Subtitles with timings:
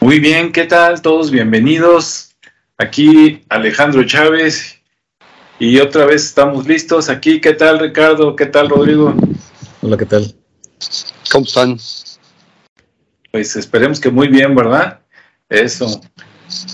[0.00, 1.02] Muy bien, ¿qué tal?
[1.02, 2.34] Todos bienvenidos.
[2.78, 4.80] Aquí Alejandro Chávez
[5.58, 7.10] y otra vez estamos listos.
[7.10, 8.34] Aquí, ¿qué tal Ricardo?
[8.34, 9.14] ¿Qué tal Rodrigo?
[9.82, 10.34] Hola, ¿qué tal?
[11.30, 11.76] ¿Cómo están?
[13.30, 15.00] Pues esperemos que muy bien, ¿verdad?
[15.50, 16.00] Eso.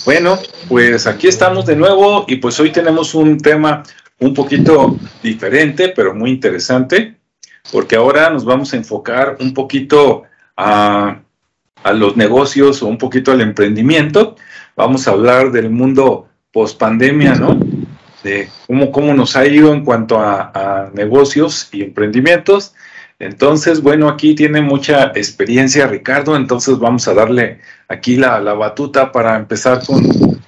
[0.04, 0.38] Bueno,
[0.68, 3.82] pues aquí estamos de nuevo y pues hoy tenemos un tema
[4.20, 7.16] un poquito diferente, pero muy interesante,
[7.72, 10.22] porque ahora nos vamos a enfocar un poquito
[10.56, 11.22] a,
[11.86, 14.34] a los negocios o un poquito al emprendimiento.
[14.74, 17.60] Vamos a hablar del mundo post pandemia, ¿no?
[18.24, 22.74] De cómo, cómo nos ha ido en cuanto a, negocios y emprendimientos.
[23.20, 29.12] Entonces, bueno, aquí tiene mucha experiencia Ricardo, entonces vamos a darle aquí la, la, batuta
[29.12, 30.02] para empezar con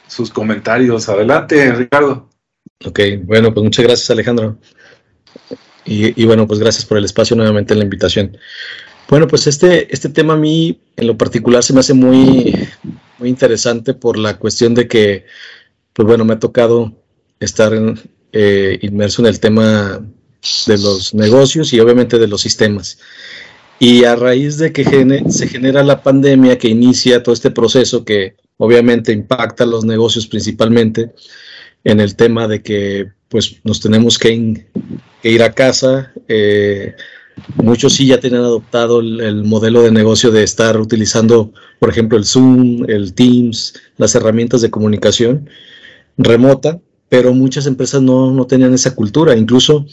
[0.08, 1.08] sus comentarios.
[1.08, 2.28] Adelante, Ricardo.
[2.84, 4.58] Ok, bueno, pues muchas gracias Alejandro.
[5.84, 8.36] Y, y, bueno, pues gracias por el espacio nuevamente en la invitación.
[9.08, 12.54] Bueno, pues este, este tema a mí en lo particular se me hace muy,
[13.18, 15.24] muy interesante por la cuestión de que,
[15.94, 16.92] pues bueno, me ha tocado
[17.40, 17.98] estar en,
[18.32, 20.06] eh, inmerso en el tema
[20.66, 22.98] de los negocios y obviamente de los sistemas.
[23.78, 24.84] Y a raíz de que
[25.30, 31.12] se genera la pandemia que inicia todo este proceso que obviamente impacta los negocios principalmente
[31.84, 34.66] en el tema de que pues nos tenemos que
[35.22, 36.12] ir a casa.
[36.26, 36.94] Eh,
[37.56, 42.18] muchos sí ya tienen adoptado el, el, modelo de negocio de estar utilizando, por ejemplo,
[42.18, 45.48] el Zoom, el Teams, las herramientas de comunicación
[46.16, 49.36] remota, pero muchas empresas no, no tenían esa cultura.
[49.36, 49.86] Incluso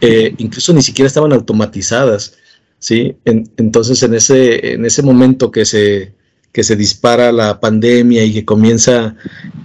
[0.00, 2.36] eh, incluso ni siquiera estaban automatizadas,
[2.78, 3.16] ¿sí?
[3.24, 6.12] En, entonces, en ese, en ese momento que se,
[6.52, 9.14] que se dispara la pandemia y que comienza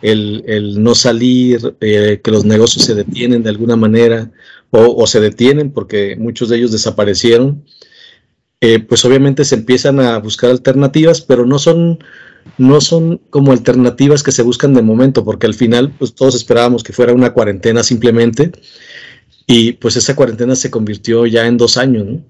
[0.02, 4.32] el, el no salir, eh, que los negocios se detienen de alguna manera
[4.72, 7.64] o, se detienen porque muchos de ellos desaparecieron,
[8.62, 12.00] eh, pues obviamente se empiezan a buscar alternativas, pero no son,
[12.58, 16.84] no son como alternativas que se buscan de momento, porque al final pues todos esperábamos
[16.84, 18.52] que fuera una cuarentena simplemente
[19.48, 22.22] y pues esa cuarentena se convirtió ya en dos años, ¿no?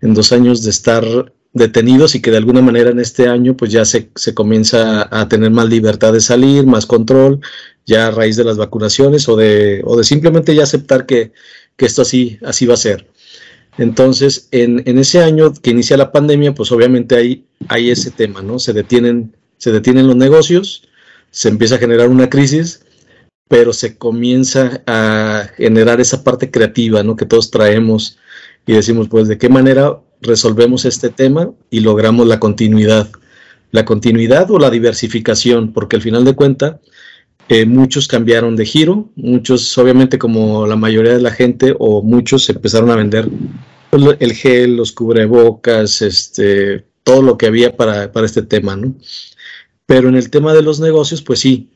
[0.00, 1.04] En dos años de estar
[1.52, 5.28] detenidos y que de alguna manera en este año pues ya se, se comienza a
[5.28, 7.40] tener más libertad de salir, más control,
[7.86, 11.32] ya a raíz de las vacunaciones o de, o de simplemente ya aceptar que,
[11.76, 13.10] que esto así, así va a ser.
[13.78, 18.40] Entonces, en, en, ese año que inicia la pandemia, pues obviamente hay, hay ese tema,
[18.42, 18.58] ¿no?
[18.58, 20.88] Se detienen, se detienen los negocios,
[21.30, 22.80] se empieza a generar una crisis
[23.48, 27.16] pero se comienza a generar esa parte creativa, ¿no?
[27.16, 28.18] Que todos traemos
[28.66, 33.08] y decimos, pues, ¿de qué manera resolvemos este tema y logramos la continuidad?
[33.70, 36.76] La continuidad o la diversificación, porque al final de cuentas,
[37.48, 42.48] eh, muchos cambiaron de giro, muchos, obviamente, como la mayoría de la gente, o muchos
[42.50, 43.28] empezaron a vender
[44.18, 48.94] el gel, los cubrebocas, este, todo lo que había para, para este tema, ¿no?
[49.86, 51.70] Pero en el tema de los negocios, pues sí,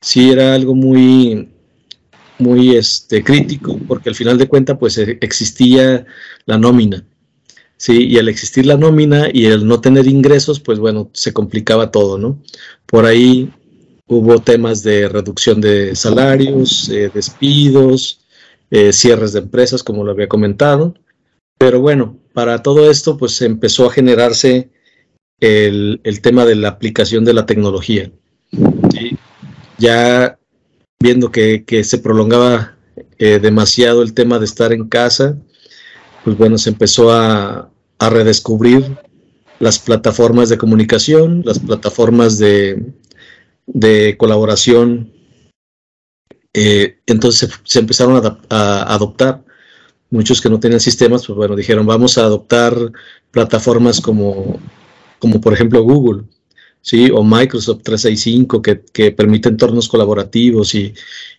[0.00, 1.48] sí era algo muy,
[2.38, 6.06] muy este, crítico, porque al final de cuentas, pues e, existía
[6.46, 7.04] la nómina.
[7.76, 11.90] Sí, y al existir la nómina y el no tener ingresos, pues bueno, se complicaba
[11.90, 12.38] todo, ¿no?
[12.86, 13.50] Por ahí
[14.10, 18.20] hubo temas de reducción de salarios, eh, despidos,
[18.72, 20.94] eh, cierres de empresas, como lo había comentado.
[21.56, 24.68] Pero bueno, para todo esto, pues empezó a generarse
[25.38, 28.10] el, tema de la aplicación de la tecnología.
[28.92, 29.16] ¿sí?
[29.78, 30.36] ya
[31.00, 32.76] viendo que, se prolongaba
[33.16, 35.38] eh, demasiado el tema de estar en casa,
[36.24, 38.98] pues bueno, se empezó a redescubrir
[39.60, 42.82] las plataformas de comunicación, las plataformas de,
[43.72, 45.12] de colaboración.
[46.52, 49.44] Eh, entonces se, empezaron a, adoptar.
[50.10, 52.74] Muchos que no tenían sistemas, pues bueno, dijeron, vamos a adoptar
[53.30, 54.58] plataformas como,
[55.20, 56.24] como por ejemplo Google.
[56.82, 57.10] ¿sí?
[57.12, 60.94] o Microsoft 365 que, que permite entornos colaborativos y,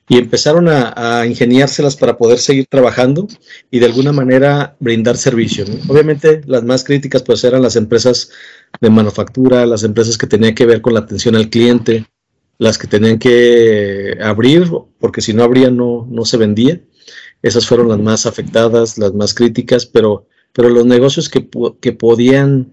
[0.08, 3.28] y empezaron a, a, ingeniárselas para poder seguir trabajando
[3.70, 5.66] y de alguna manera brindar servicio.
[5.88, 8.30] Obviamente las más críticas pues eran las empresas
[8.80, 12.06] de manufactura, las empresas que tenían que ver con la atención al cliente,
[12.62, 14.70] las que tenían que abrir,
[15.00, 16.80] porque si no abrían no, no se vendía.
[17.42, 21.50] Esas fueron las más afectadas, las más críticas, pero, pero los negocios que,
[21.80, 22.72] que podían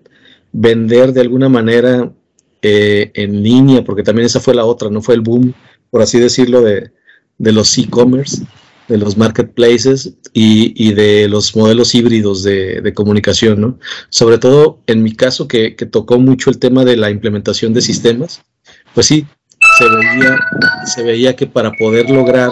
[0.52, 2.12] vender de alguna manera
[2.60, 5.54] eh, en línea, porque también esa fue la otra, no fue el boom,
[5.88, 6.90] por así decirlo, de,
[7.38, 8.42] de los e-commerce,
[8.88, 13.78] de los marketplaces y, y, de los modelos híbridos de, de, comunicación, ¿no?
[14.10, 17.80] Sobre todo en mi caso, que, que, tocó mucho el tema de la implementación de
[17.80, 18.42] sistemas,
[18.92, 19.24] pues sí,
[19.78, 20.40] se veía,
[20.86, 22.50] se veía que para poder lograr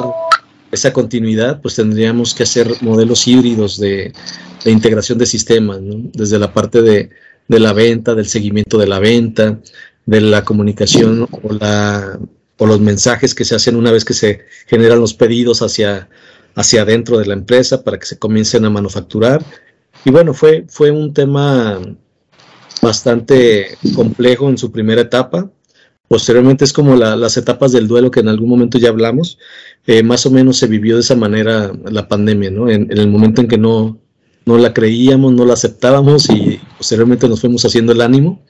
[0.70, 4.12] esa continuidad, pues tendríamos que hacer modelos híbridos de,
[4.64, 5.78] integración de sistemas.
[5.80, 7.10] Desde la parte de,
[7.48, 9.58] la venta, del seguimiento de la venta,
[10.04, 11.28] de la comunicación
[12.58, 16.08] o los mensajes que se hacen una vez que se generan los pedidos hacia,
[16.54, 19.44] hacia adentro de la empresa para que se comiencen a manufacturar.
[20.04, 21.80] Y bueno, fue, fue un tema
[22.82, 25.50] bastante complejo en su primera etapa.
[26.08, 29.38] Posteriormente es como las etapas del duelo que en algún momento ya hablamos.
[29.86, 32.68] Eh, más o menos se vivió de esa manera la pandemia, ¿no?
[32.68, 33.98] En, en, el momento en que no,
[34.44, 38.40] no la creíamos, no la aceptábamos y posteriormente nos fuimos haciendo el ánimo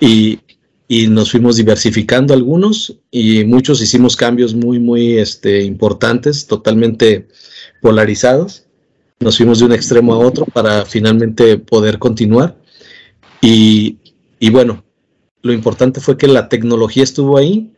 [0.00, 0.40] y,
[0.88, 7.28] y nos fuimos diversificando algunos y muchos hicimos cambios muy, muy este, importantes, totalmente
[7.80, 8.66] polarizados.
[9.20, 12.56] Nos fuimos de un extremo a otro para finalmente poder continuar.
[13.40, 13.98] Y,
[14.40, 14.84] y bueno,
[15.42, 17.70] lo importante fue que la tecnología estuvo ahí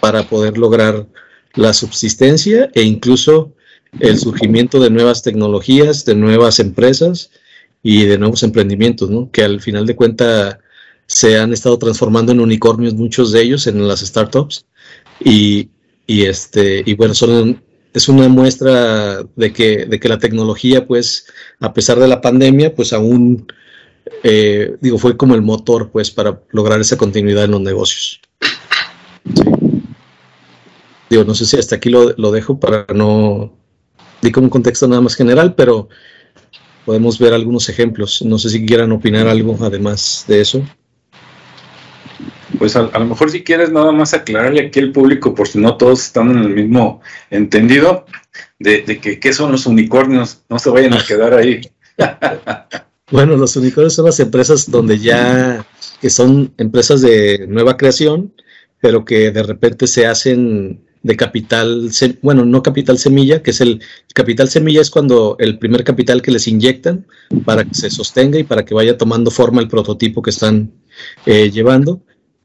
[0.00, 1.06] para poder lograr
[1.54, 3.52] la subsistencia e incluso
[4.00, 7.30] el surgimiento de nuevas tecnologías, de nuevas empresas
[7.82, 9.30] y de nuevos emprendimientos, ¿no?
[9.30, 10.58] que al final de cuentas
[11.06, 14.66] se han estado transformando en unicornios muchos de ellos en las startups
[15.24, 15.70] y,
[16.06, 17.62] y este y bueno son
[17.94, 21.26] es una muestra de que, de que la tecnología pues
[21.60, 23.46] a pesar de la pandemia pues aún
[24.22, 28.20] eh, digo fue como el motor pues para lograr esa continuidad en los negocios.
[31.10, 33.52] Digo no sé si hasta aquí lo, lo dejo para no
[34.20, 35.88] di como un contexto nada más general pero
[36.88, 38.22] podemos ver algunos ejemplos.
[38.22, 40.64] No sé si quieran opinar algo además de eso.
[42.58, 45.76] Pues a, lo mejor si quieres nada más aclararle aquí al público, por si no
[45.76, 48.06] todos están en el mismo entendido,
[48.58, 51.60] de, que qué son los unicornios, no se vayan a quedar ahí.
[53.10, 55.66] bueno, los unicornios son las empresas donde ya,
[56.00, 58.32] que son empresas de nueva creación,
[58.80, 61.90] pero que de repente se hacen de capital,
[62.22, 63.80] bueno, no capital semilla, que es el,
[64.14, 67.06] capital semilla es cuando el primer capital que les inyectan
[67.44, 70.72] para que se sostenga y para que vaya tomando forma el prototipo que están
[71.24, 72.02] eh, llevando.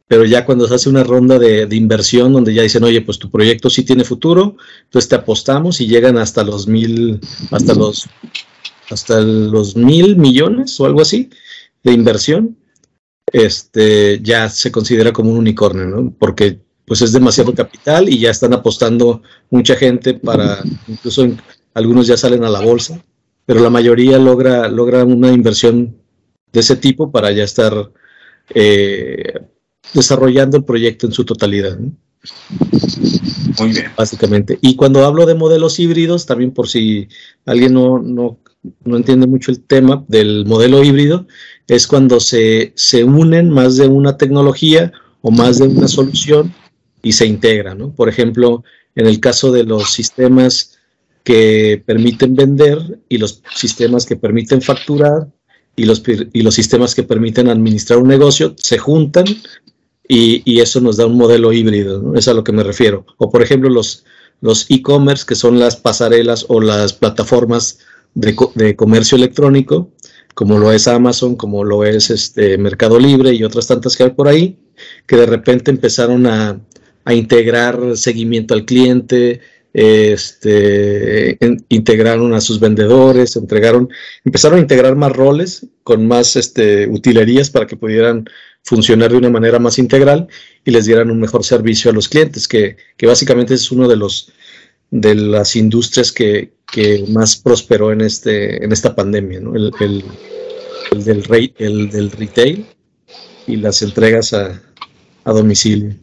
[0.07, 3.31] Pero ya cuando se hace una ronda de, inversión donde ya dicen, oye, pues tu
[3.31, 7.19] proyecto sí tiene futuro, entonces te apostamos y llegan hasta los mil,
[7.49, 8.07] hasta los,
[8.93, 11.29] hasta los mil millones o algo así
[11.83, 12.57] de inversión,
[13.31, 16.13] este, ya se considera como un unicornio, ¿no?
[16.17, 21.27] Porque pues es demasiado capital y ya están apostando mucha gente para, incluso
[21.73, 23.01] algunos ya salen a la bolsa,
[23.45, 25.95] pero la mayoría logra, logra una inversión
[26.51, 27.91] de ese tipo para ya estar
[28.53, 29.33] eh,
[29.93, 31.77] desarrollando el proyecto en su totalidad.
[33.59, 33.91] Muy bien.
[33.97, 34.57] Básicamente.
[34.61, 37.07] Y cuando hablo de modelos híbridos, también por si
[37.45, 38.39] alguien no, no,
[38.85, 41.27] no entiende mucho el tema del modelo híbrido,
[41.67, 44.91] es cuando se, se, unen más de una tecnología
[45.21, 46.53] o más de una solución
[47.01, 47.77] y se integran.
[47.77, 47.91] ¿no?
[47.91, 48.63] Por ejemplo,
[48.95, 50.77] en el caso de los sistemas
[51.23, 55.27] que permiten vender y los sistemas que permiten facturar
[55.75, 59.25] y los, y los sistemas que permiten administrar un negocio se juntan
[60.07, 63.05] y, eso nos da un modelo híbrido, es a lo que me refiero.
[63.17, 64.05] O por ejemplo los
[64.41, 67.79] los e-commerce, que son las pasarelas o las plataformas
[68.13, 69.89] de, de, comercio electrónico,
[70.35, 74.09] como lo es Amazon, como lo es este Mercado Libre y otras tantas que hay
[74.09, 74.57] por ahí,
[75.07, 76.59] que de repente empezaron a,
[77.05, 79.39] a integrar seguimiento al cliente,
[79.73, 81.37] este,
[81.69, 83.89] integraron a sus vendedores, entregaron,
[84.23, 88.25] empezaron a integrar más roles con más este, utilerías para que pudieran
[88.63, 90.27] funcionar de una manera más integral
[90.65, 94.31] y les dieran un mejor servicio a los clientes, que, básicamente es uno de los
[94.89, 99.55] de las industrias que, que más prosperó en este en esta pandemia, ¿no?
[99.55, 100.03] el, el,
[100.91, 102.65] el, del rey, el del retail
[103.47, 104.61] y las entregas a,
[105.25, 105.95] a domicilio.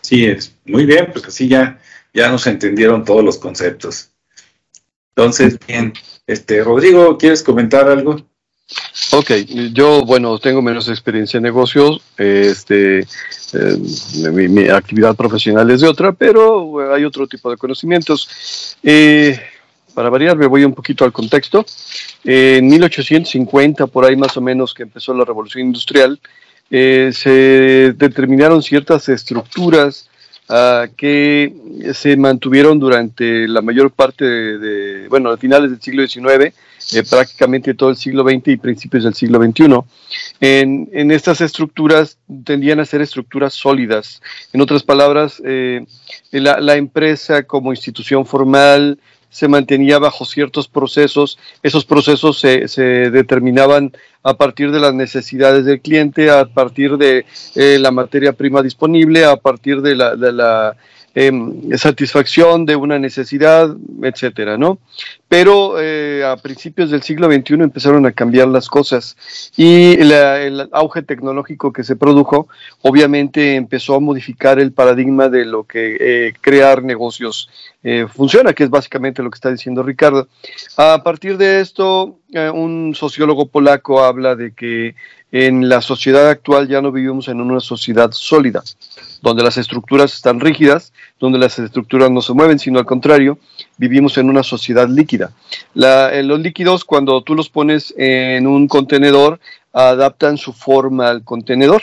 [0.00, 1.80] Sí, es muy bien, pues así ya,
[2.12, 4.10] ya nos entendieron todos los conceptos.
[5.16, 5.92] Entonces, bien,
[6.26, 8.16] este Rodrigo, ¿quieres comentar algo?
[9.12, 9.30] Ok,
[9.72, 13.78] yo, bueno, tengo menos experiencia en negocios, este, eh,
[14.32, 18.76] mi, actividad profesional es de otra, pero hay otro tipo de conocimientos.
[18.82, 19.38] Eh,
[19.94, 21.64] para variar, me voy un poquito al contexto.
[22.24, 26.18] en 1850, por ahí más o menos que empezó la revolución industrial,
[26.70, 30.08] eh, se determinaron ciertas estructuras
[30.48, 31.52] uh, que
[31.92, 36.52] se mantuvieron durante la mayor parte de, bueno, a finales del siglo XIX,
[36.94, 39.64] eh, prácticamente todo el siglo XX y principios del siglo XXI.
[40.40, 44.22] En, en, estas estructuras tendían a ser estructuras sólidas.
[44.52, 45.84] En otras palabras, eh,
[46.30, 48.98] la, la, empresa como institución formal
[49.34, 51.38] se mantenía bajo ciertos procesos.
[51.60, 57.26] Esos procesos se, se determinaban a partir de las necesidades del cliente, a partir de
[57.56, 60.76] eh, la materia prima disponible, a partir de la, de la
[61.14, 64.78] em, satisfacción de una necesidad, etcétera, ¿no?
[65.28, 69.16] Pero eh, a principios del siglo XXI empezaron a cambiar las cosas
[69.56, 72.48] y el auge tecnológico que se produjo
[72.82, 77.48] obviamente empezó a modificar el paradigma de lo que eh, crear negocios
[77.82, 80.28] eh, funciona, que es básicamente lo que está diciendo Ricardo.
[80.76, 84.94] A partir de esto, un sociólogo polaco habla de que
[85.34, 88.62] en la sociedad actual ya no vivimos en una sociedad sólida,
[89.20, 93.40] donde las estructuras están rígidas, donde las estructuras no se mueven, sino al contrario,
[93.76, 95.32] vivimos en una sociedad líquida.
[95.74, 99.40] Eh, los líquidos, cuando tú los pones en un contenedor,
[99.72, 101.82] adaptan su forma al contenedor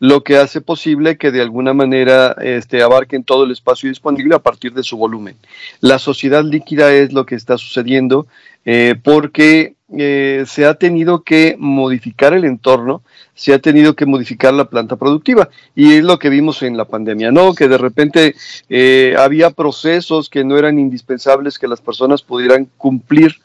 [0.00, 4.38] lo que hace posible que de alguna manera este, abarquen todo el espacio disponible a
[4.38, 5.36] partir de su volumen.
[5.80, 8.26] La sociedad líquida es lo que está sucediendo
[8.64, 13.02] eh, porque eh, se ha tenido que modificar el entorno,
[13.34, 15.48] se ha tenido que modificar la planta productiva.
[15.74, 17.54] Y es lo que vimos en la pandemia, ¿no?
[17.54, 18.34] Que de repente
[18.68, 23.36] eh, había procesos que no eran indispensables que las personas pudieran cumplir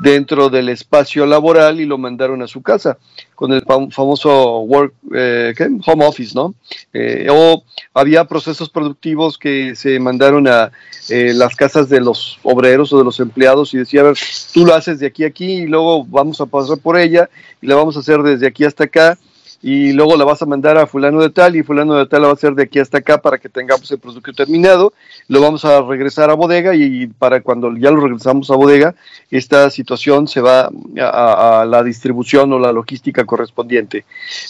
[0.00, 2.98] dentro del espacio laboral y lo mandaron a su casa
[3.34, 5.54] con el famoso work, eh,
[5.86, 6.54] home office, ¿no?
[6.92, 7.62] Eh, o
[7.94, 10.72] había procesos productivos que se mandaron a
[11.08, 14.18] eh, las casas de los obreros o de los empleados y decía, a ver,
[14.52, 17.30] tú lo haces de aquí a aquí y luego vamos a pasar por ella
[17.62, 19.18] y la vamos a hacer desde aquí hasta acá
[19.62, 22.28] y luego la vas a mandar a fulano de tal y fulano de tal la
[22.28, 24.92] va a hacer de aquí hasta acá para que tengamos el producto terminado,
[25.28, 28.94] lo vamos a regresar a bodega y para cuando ya lo regresamos a bodega,
[29.30, 34.04] esta situación se va a, la distribución o la logística correspondiente.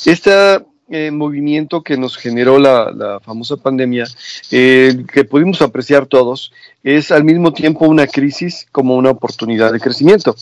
[0.06, 4.06] Esta eh, movimiento que nos generó la, famosa pandemia,
[4.50, 9.78] eh, que pudimos apreciar todos, es al mismo tiempo una crisis como una oportunidad de
[9.78, 10.34] crecimiento.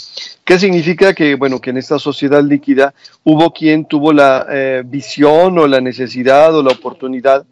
[0.44, 1.12] ¿Qué significa?
[1.12, 5.82] Que, bueno, que en esta sociedad líquida hubo quien tuvo la eh, visión o la
[5.82, 7.44] necesidad o la oportunidad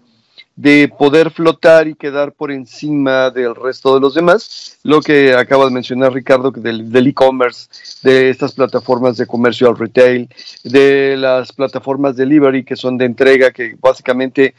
[0.57, 5.67] de poder flotar y quedar por encima del resto de los demás, lo que acaba
[5.67, 7.69] de mencionar Ricardo del e-commerce,
[8.03, 10.31] de estas plataformas de comercio al retail,
[10.65, 14.55] de las plataformas delivery que son de entrega, que básicamente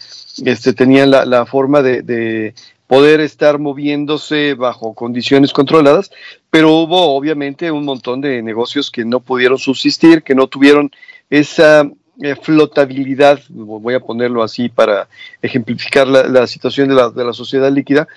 [0.45, 2.53] este, tenían la, forma de,
[2.85, 6.11] poder estar moviéndose bajo condiciones controladas,
[6.49, 10.91] pero hubo obviamente un montón de negocios que no pudieron subsistir, que no tuvieron
[11.29, 11.89] esa
[12.21, 15.07] eh, flotabilidad, voy a ponerlo así para
[15.41, 18.07] ejemplificar la, situación de la, de la, sociedad líquida,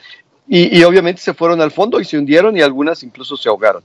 [0.52, 3.84] y, obviamente se fueron al fondo y se hundieron y algunas incluso se ahogaron.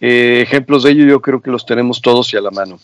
[0.00, 2.78] Eh, ejemplos de ello yo creo que los tenemos todos y a la mano.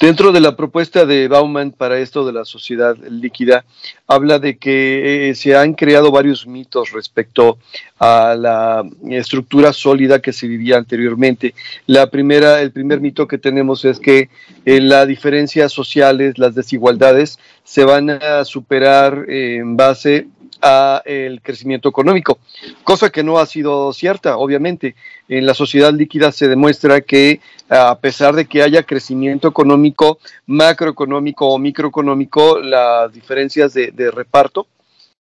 [0.00, 3.64] Dentro de la propuesta de Bauman para esto de la sociedad líquida,
[4.06, 7.58] habla de que eh, se han creado varios mitos respecto
[7.98, 11.54] a la estructura sólida que se vivía anteriormente.
[11.86, 14.28] La primera, el primer mito que tenemos es que
[14.64, 20.26] eh, las diferencias sociales, las desigualdades, se van a superar en base
[20.62, 22.38] a el crecimiento económico,
[22.82, 24.94] cosa que no ha sido cierta, obviamente.
[25.28, 31.48] En la sociedad líquida se demuestra que a pesar de que haya crecimiento económico, macroeconómico
[31.48, 34.66] o microeconómico, las diferencias de, de reparto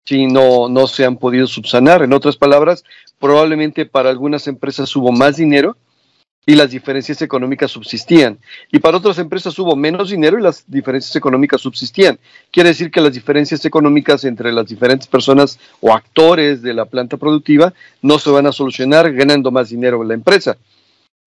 [0.04, 2.02] si no, no se han podido subsanar.
[2.02, 2.82] En otras palabras,
[3.18, 5.76] probablemente para algunas empresas hubo más dinero
[6.48, 8.38] y las diferencias económicas subsistían.
[8.72, 12.18] Y para otras empresas hubo menos dinero y las diferencias económicas subsistían.
[12.50, 17.18] Quiere decir que las diferencias económicas entre las diferentes personas o actores de la planta
[17.18, 20.56] productiva no se van a solucionar ganando más dinero en la empresa.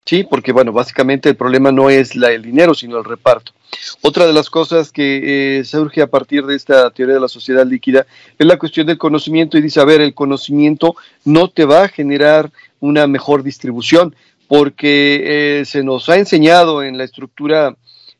[0.04, 3.52] Sí, porque bueno, básicamente el problema no es la, el dinero, sino el reparto.
[4.00, 7.64] Otra de las cosas que eh, surge a partir de esta teoría de la sociedad
[7.64, 11.84] líquida es la cuestión del conocimiento y dice, a ver, el conocimiento no te va
[11.84, 12.50] a generar
[12.80, 14.16] una mejor distribución,
[14.52, 17.74] porque eh, se nos ha enseñado en la estructura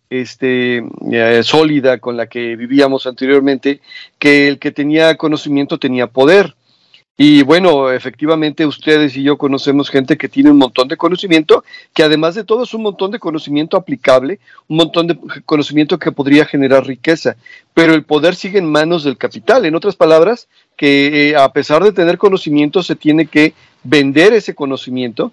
[0.08, 3.82] este, eh, sólida con la que vivíamos anteriormente
[4.18, 6.54] que el que tenía conocimiento tenía poder.
[7.18, 12.02] Y bueno, efectivamente ustedes y yo conocemos gente que tiene un montón de conocimiento, que
[12.02, 16.46] además de todo es un montón de conocimiento aplicable, un montón de conocimiento que podría
[16.46, 17.36] generar riqueza,
[17.74, 19.66] pero el poder sigue en manos del capital.
[19.66, 20.48] En otras palabras,
[20.78, 23.52] que eh, a pesar de tener conocimiento se tiene que
[23.84, 25.30] vender ese conocimiento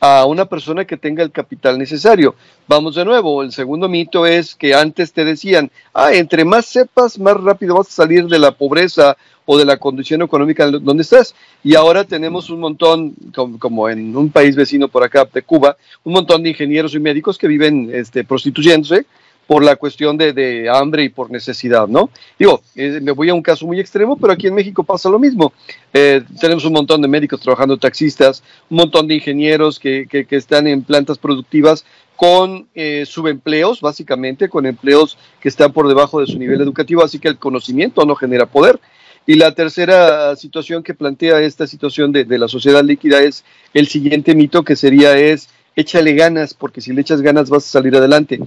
[0.00, 2.34] a una persona que tenga el capital necesario.
[2.66, 7.18] Vamos de nuevo, el segundo mito es que antes te decían, ah, entre más sepas,
[7.18, 11.34] más rápido vas a salir de la pobreza o de la condición económica donde estás.
[11.62, 13.14] Y ahora tenemos un montón,
[13.58, 17.38] como, en un país vecino por acá de Cuba, un montón de ingenieros y médicos
[17.38, 19.06] que viven este, prostituyéndose
[19.46, 22.10] por la cuestión de, hambre y por necesidad, ¿no?
[22.38, 25.18] Digo, eh, me voy a un caso muy extremo, pero aquí en México pasa lo
[25.18, 25.52] mismo.
[25.92, 30.66] Eh, tenemos un montón de médicos trabajando taxistas, un montón de ingenieros que, que, están
[30.66, 31.84] en plantas productivas
[32.16, 37.18] con eh, subempleos, básicamente, con empleos que están por debajo de su nivel educativo, así
[37.18, 38.80] que el conocimiento no genera poder.
[39.26, 43.88] Y la tercera situación que plantea esta situación de, de la sociedad líquida es el
[43.88, 47.96] siguiente mito que sería es échale ganas, porque si le echas ganas vas a salir
[47.96, 48.38] adelante.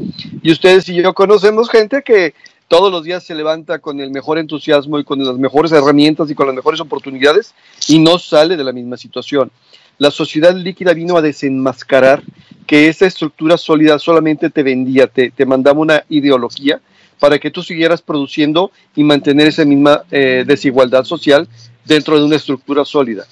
[0.42, 2.34] Y ustedes y yo conocemos gente que
[2.68, 6.36] todos los días se levanta con el mejor entusiasmo y con las mejores herramientas y
[6.36, 7.54] con las mejores oportunidades
[7.88, 9.52] y no sale de la misma situación.
[9.98, 12.22] La sociedad líquida vino a desenmascarar
[12.68, 16.82] que esa estructura sólida solamente te vendía, te, te mandaba una ideología
[17.20, 21.48] para que tú siguieras produciendo y mantener esa misma eh, desigualdad social
[21.86, 23.26] dentro de una estructura sólida.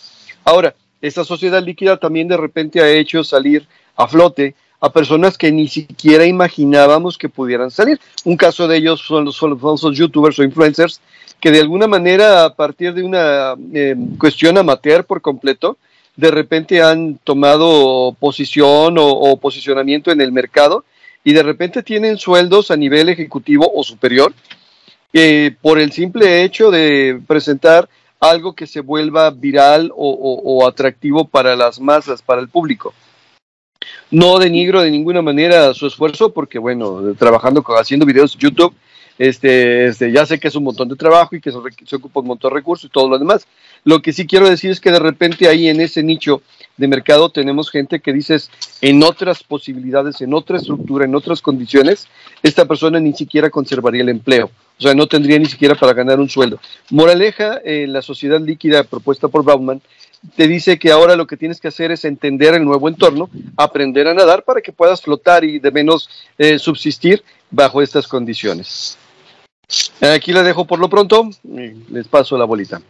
[0.44, 5.52] Ahora, esta sociedad líquida también de repente ha hecho salir a flote a personas que
[5.52, 8.00] ni siquiera imaginábamos que pudieran salir.
[8.24, 11.02] Un caso de ellos son los famosos youtubers o influencers
[11.40, 15.78] que de alguna manera a partir de una eh, cuestión amateur por completo,
[16.16, 20.86] de repente han tomado posición o, posicionamiento en el mercado
[21.24, 24.34] y de repente tienen sueldos a nivel ejecutivo o superior
[25.14, 31.56] eh, por el simple hecho de presentar algo que se vuelva viral o atractivo para
[31.56, 32.94] las masas, para el público.
[34.12, 38.74] No denigro de ninguna manera su esfuerzo porque, bueno, trabajando, haciendo videos YouTube,
[39.18, 42.28] este, este, ya sé que es un montón de trabajo y que se, ocupa un
[42.28, 43.48] montón de recursos y todo lo demás.
[43.84, 46.42] Lo que sí quiero decir es que de repente ahí en ese nicho
[46.76, 48.50] de mercado tenemos gente que dices
[48.82, 52.08] en otras posibilidades, en otra estructura, en otras condiciones,
[52.44, 54.52] esta persona ni siquiera conservaría el empleo.
[54.78, 56.60] O sea, no tendría ni siquiera para ganar un sueldo.
[56.90, 59.82] Moraleja, en la sociedad líquida propuesta por Bauman
[60.36, 64.08] te dice que ahora lo que tienes que hacer es entender el nuevo entorno, aprender
[64.08, 68.98] a nadar para que puedas flotar y de menos eh, subsistir bajo estas condiciones.
[70.02, 71.30] Aquí la dejo por lo pronto,
[71.90, 72.82] les paso la bolita.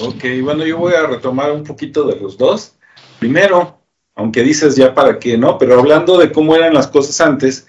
[0.00, 2.74] Ok, bueno, yo voy a retomar un poquito de los dos.
[3.20, 3.78] Primero,
[4.16, 5.58] aunque dices ya para qué, ¿no?
[5.58, 7.68] Pero hablando de cómo eran las cosas antes,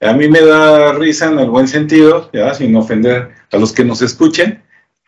[0.00, 3.84] a mí me da risa en el buen sentido, ya, sin ofender a los que
[3.84, 4.62] nos escuchen,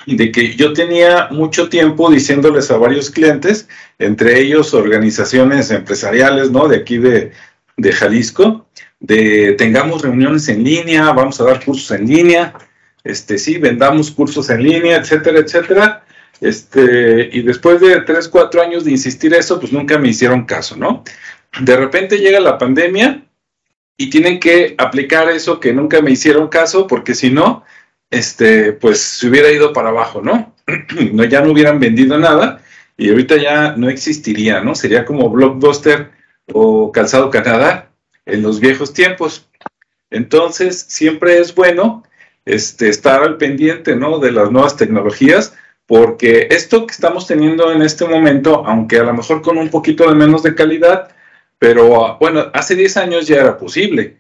[0.07, 3.69] de que yo tenía mucho tiempo diciéndoles a varios clientes,
[3.99, 6.69] entre ellos organizaciones empresariales, ¿no?
[6.69, 7.33] De aquí de,
[7.77, 8.67] de Jalisco,
[9.01, 12.55] de tengamos reuniones en línea, vamos a dar cursos en línea,
[13.03, 16.05] este, sí, vendamos cursos en línea, etcétera, etcétera.
[16.41, 20.77] Este, y después de tres, cuatro años de insistir eso, pues nunca me hicieron caso,
[20.77, 21.05] ¿no?
[21.61, 23.23] De repente llega la pandemia
[23.97, 27.65] y tienen que aplicar eso que nunca me hicieron caso, porque si no,
[28.11, 30.55] este, pues se hubiera ido para abajo, ¿no?
[31.13, 32.63] no ya no hubieran vendido nada
[32.97, 34.75] y ahorita ya no existiría, ¿no?
[34.75, 36.11] Sería como Blockbuster
[36.53, 37.91] o Calzado Canadá
[38.27, 39.49] en los viejos tiempos.
[40.11, 42.05] Entonces, siempre es bueno
[42.45, 44.19] este, estar al pendiente, ¿no?
[44.19, 45.55] De las nuevas tecnologías,
[45.87, 50.09] porque esto que estamos teniendo en este momento, aunque a lo mejor con un poquito
[50.09, 51.09] de menos de calidad,
[51.59, 54.19] pero bueno, hace 10 años ya era posible,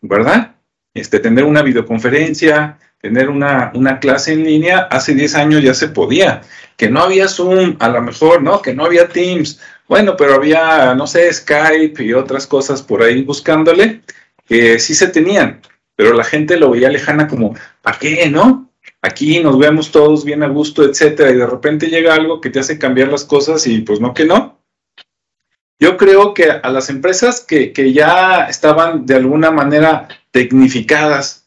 [0.00, 0.56] ¿verdad?
[0.94, 5.88] Este, tener una videoconferencia, tener una, una, clase en línea, hace 10 años ya se
[5.88, 6.40] podía.
[6.78, 8.62] Que no había Zoom, a lo mejor, ¿no?
[8.62, 9.60] Que no había Teams.
[9.86, 14.00] Bueno, pero había, no sé, Skype y otras cosas por ahí buscándole,
[14.46, 15.60] que sí se tenían,
[15.94, 18.70] pero la gente lo veía lejana como, ¿para qué, no?
[19.02, 22.60] Aquí nos vemos todos bien a gusto, etcétera, y de repente llega algo que te
[22.60, 24.58] hace cambiar las cosas y pues no que no.
[25.78, 31.43] Yo creo que a las empresas que, que ya estaban de alguna manera tecnificadas,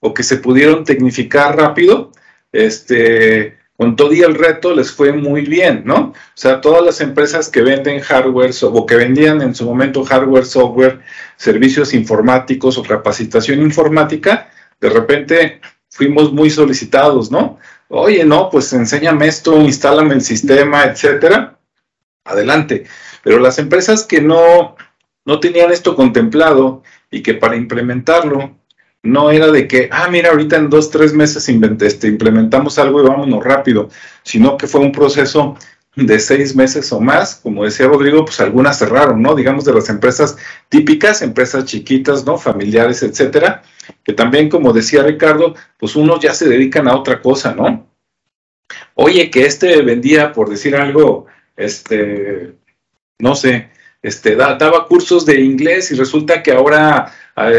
[0.00, 2.12] o que se pudieron tecnificar rápido,
[2.52, 5.96] este, con todo y el reto les fue muy bien, ¿no?
[5.96, 10.44] O sea, todas las empresas que venden hardware o que vendían en su momento hardware,
[10.44, 11.00] software,
[11.36, 17.58] servicios informáticos o capacitación informática, de repente fuimos muy solicitados, ¿no?
[17.88, 21.58] Oye, no, pues enséñame esto, instálame el sistema, etcétera.
[22.24, 22.84] Adelante.
[23.22, 24.76] Pero las empresas que no,
[25.24, 28.57] no tenían esto contemplado y que para implementarlo
[29.08, 33.08] no era de que, ah, mira, ahorita en dos, tres meses este, implementamos algo y
[33.08, 33.88] vámonos rápido,
[34.22, 35.56] sino que fue un proceso
[36.06, 39.34] de seis meses o más, como decía Rodrigo, pues algunas cerraron, ¿no?
[39.34, 40.36] Digamos de las empresas
[40.68, 42.38] típicas, empresas chiquitas, ¿no?
[42.38, 43.62] Familiares, etcétera,
[44.04, 47.86] que también, como decía Ricardo, pues unos ya se dedican a otra cosa, ¿no?
[48.94, 52.54] Oye, que este vendía, por decir algo, este,
[53.18, 53.70] no sé,
[54.02, 57.12] este, daba cursos de inglés y resulta que ahora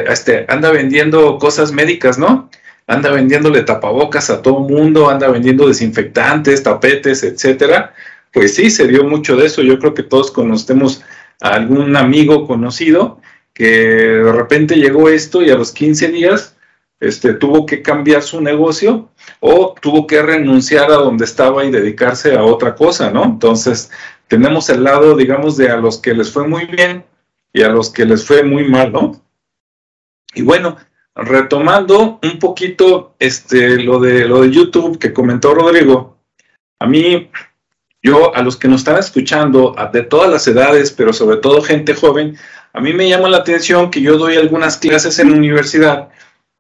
[0.08, 2.49] este, anda vendiendo cosas médicas, ¿no?
[2.88, 7.93] Anda vendiéndole tapabocas a todo mundo, anda vendiendo desinfectantes, tapetes, etcétera.
[8.32, 9.62] Pues sí, se dio mucho de eso.
[9.62, 11.04] Yo creo que todos conocemos
[11.41, 13.21] a algún amigo conocido
[13.54, 16.56] que de repente llegó esto y a los 15 días
[16.99, 22.36] este, tuvo que cambiar su negocio o tuvo que renunciar a donde estaba y dedicarse
[22.36, 23.23] a otra cosa, ¿no?
[23.23, 23.91] Entonces,
[24.29, 27.03] tenemos el lado, digamos, de a los que les fue muy bien
[27.51, 29.21] y a los que les fue muy mal, ¿no?
[30.35, 30.77] Y bueno,
[31.15, 36.17] retomando un poquito este, lo, de, lo de YouTube que comentó Rodrigo,
[36.79, 37.29] a mí,
[38.03, 41.95] yo, a los que nos están escuchando, de todas las edades, pero sobre todo gente
[41.95, 42.37] joven,
[42.71, 46.09] a mí me llama la atención que yo doy algunas clases en universidad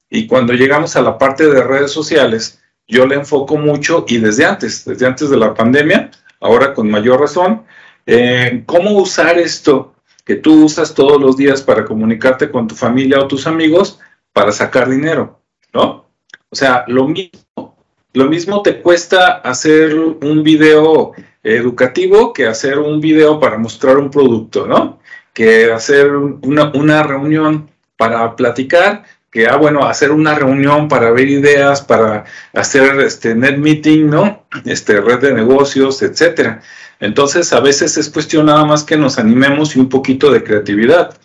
[0.09, 4.45] y cuando llegamos a la parte de redes sociales, yo le enfoco mucho y desde
[4.45, 7.63] antes, desde antes de la pandemia, ahora con mayor razón,
[8.05, 9.93] eh, cómo usar esto
[10.25, 13.99] que tú usas todos los días para comunicarte con tu familia o tus amigos
[14.33, 15.41] para sacar dinero,
[15.73, 16.05] ¿no?
[16.49, 17.77] O sea, lo mismo,
[18.13, 24.09] lo mismo te cuesta hacer un video educativo que hacer un video para mostrar un
[24.11, 24.99] producto, ¿no?
[25.33, 31.29] Que hacer una, una reunión para platicar que, ah, bueno, hacer una reunión para ver
[31.29, 34.45] ideas, para hacer este net meeting, ¿no?
[34.65, 36.61] Este, red de negocios, etcétera.
[36.99, 41.17] Entonces, a veces es cuestión nada más que nos animemos y un poquito de creatividad.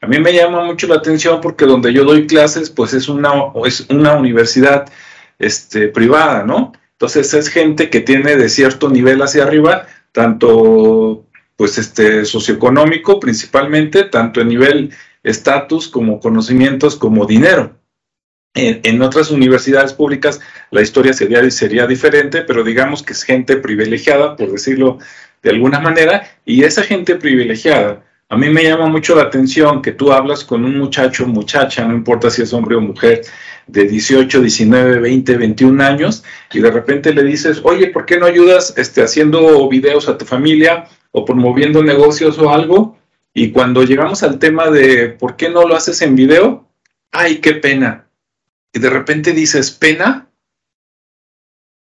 [0.00, 3.32] A mí me llama mucho la atención porque donde yo doy clases, pues es una,
[3.64, 4.88] es una universidad
[5.38, 6.72] este, privada, ¿no?
[6.92, 11.24] Entonces es gente que tiene de cierto nivel hacia arriba, tanto
[11.56, 14.90] pues este socioeconómico principalmente, tanto en nivel
[15.22, 17.76] estatus como conocimientos como dinero.
[18.54, 24.34] En, otras universidades públicas la historia sería, sería diferente, pero digamos que es gente privilegiada,
[24.36, 24.98] por decirlo
[25.42, 29.92] de alguna manera, y esa gente privilegiada, a mí me llama mucho la atención que
[29.92, 33.22] tú hablas con un muchacho, muchacha, no importa si es hombre o mujer,
[33.66, 38.26] de 18, 19, 20, 21 años, y de repente le dices, oye, ¿por qué no
[38.26, 42.98] ayudas este, haciendo videos a tu familia o promoviendo negocios o algo?
[43.34, 46.68] Y cuando llegamos al tema de por qué no lo haces en video,
[47.12, 48.08] ay, qué pena.
[48.72, 50.30] Y de repente dices, pena.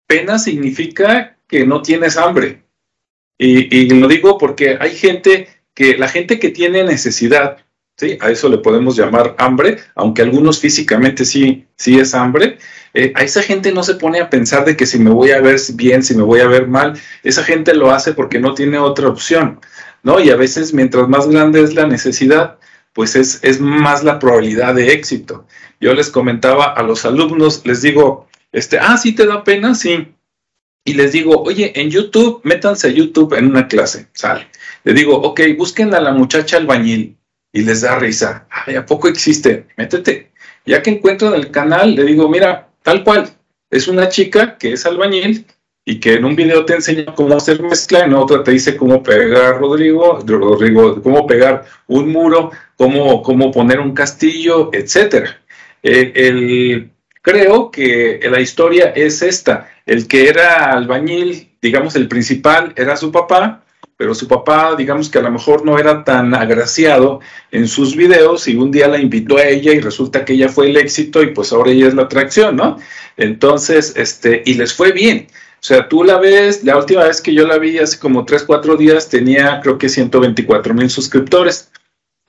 [0.07, 2.65] Pena significa que no tienes hambre.
[3.39, 7.59] Y, lo digo porque hay gente que, la gente que tiene necesidad,
[7.97, 8.17] ¿sí?
[8.21, 12.59] A eso le podemos llamar hambre, aunque algunos físicamente sí, sí es hambre.
[12.95, 15.41] Eh, a esa gente no se pone a pensar de que si me voy a
[15.41, 16.99] ver bien, si me voy a ver mal.
[17.25, 19.61] Esa gente lo hace porque no tiene otra opción.
[20.05, 20.21] ¿No?
[20.21, 22.59] Y a veces mientras más grande es la necesidad,
[22.93, 25.47] pues es, es más la probabilidad de éxito.
[25.81, 30.15] Yo les comentaba a los alumnos, les digo, este, ah, sí te da pena, sí.
[30.85, 34.47] Y les digo, oye, en YouTube, métanse a YouTube en una clase, sale.
[34.85, 37.17] Le digo, ok, busquen a la muchacha albañil
[37.53, 38.47] y les da risa.
[38.51, 39.67] Ay, ¿a poco existe?
[39.77, 40.31] Métete.
[40.67, 43.31] Ya que encuentran el canal, le digo, mira, tal cual,
[43.71, 45.47] es una chica que es albañil
[45.85, 49.03] y que en un video te enseña cómo hacer mezcla, en otro te dice cómo
[49.03, 55.43] pegar Rodrigo, Rodrigo, cómo pegar un muro, cómo, cómo poner un castillo, etcétera.
[55.83, 59.69] El, creo que la historia es esta.
[59.85, 63.65] El que era albañil, digamos, el principal era su papá,
[63.97, 67.21] pero su papá, digamos que a lo mejor no era tan agraciado
[67.53, 70.71] en sus videos y un día la invitó a ella y resulta que ella fue
[70.71, 72.79] el éxito y pues ahora ella es la atracción, ¿no?
[73.17, 75.29] Entonces, este, y les fue bien.
[75.65, 78.43] O sea, tú la ves, la última vez que yo la vi hace como 3,
[78.43, 81.71] 4 días tenía creo que 124 mil suscriptores.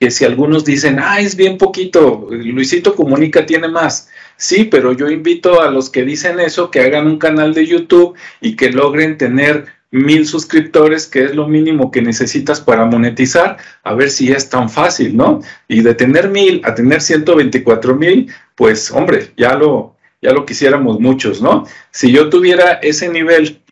[0.00, 4.08] Que si algunos dicen, ah, es bien poquito, Luisito Comunica tiene más.
[4.38, 8.14] Sí, pero yo invito a los que dicen eso que hagan un canal de YouTube
[8.40, 13.92] y que logren tener mil suscriptores, que es lo mínimo que necesitas para monetizar, a
[13.92, 15.42] ver si es tan fácil, ¿no?
[15.68, 21.00] Y de tener mil a tener 124 mil, pues hombre, ya lo, ya lo quisiéramos
[21.00, 21.66] muchos, ¿no?
[21.90, 23.62] Si yo tuviera ese nivel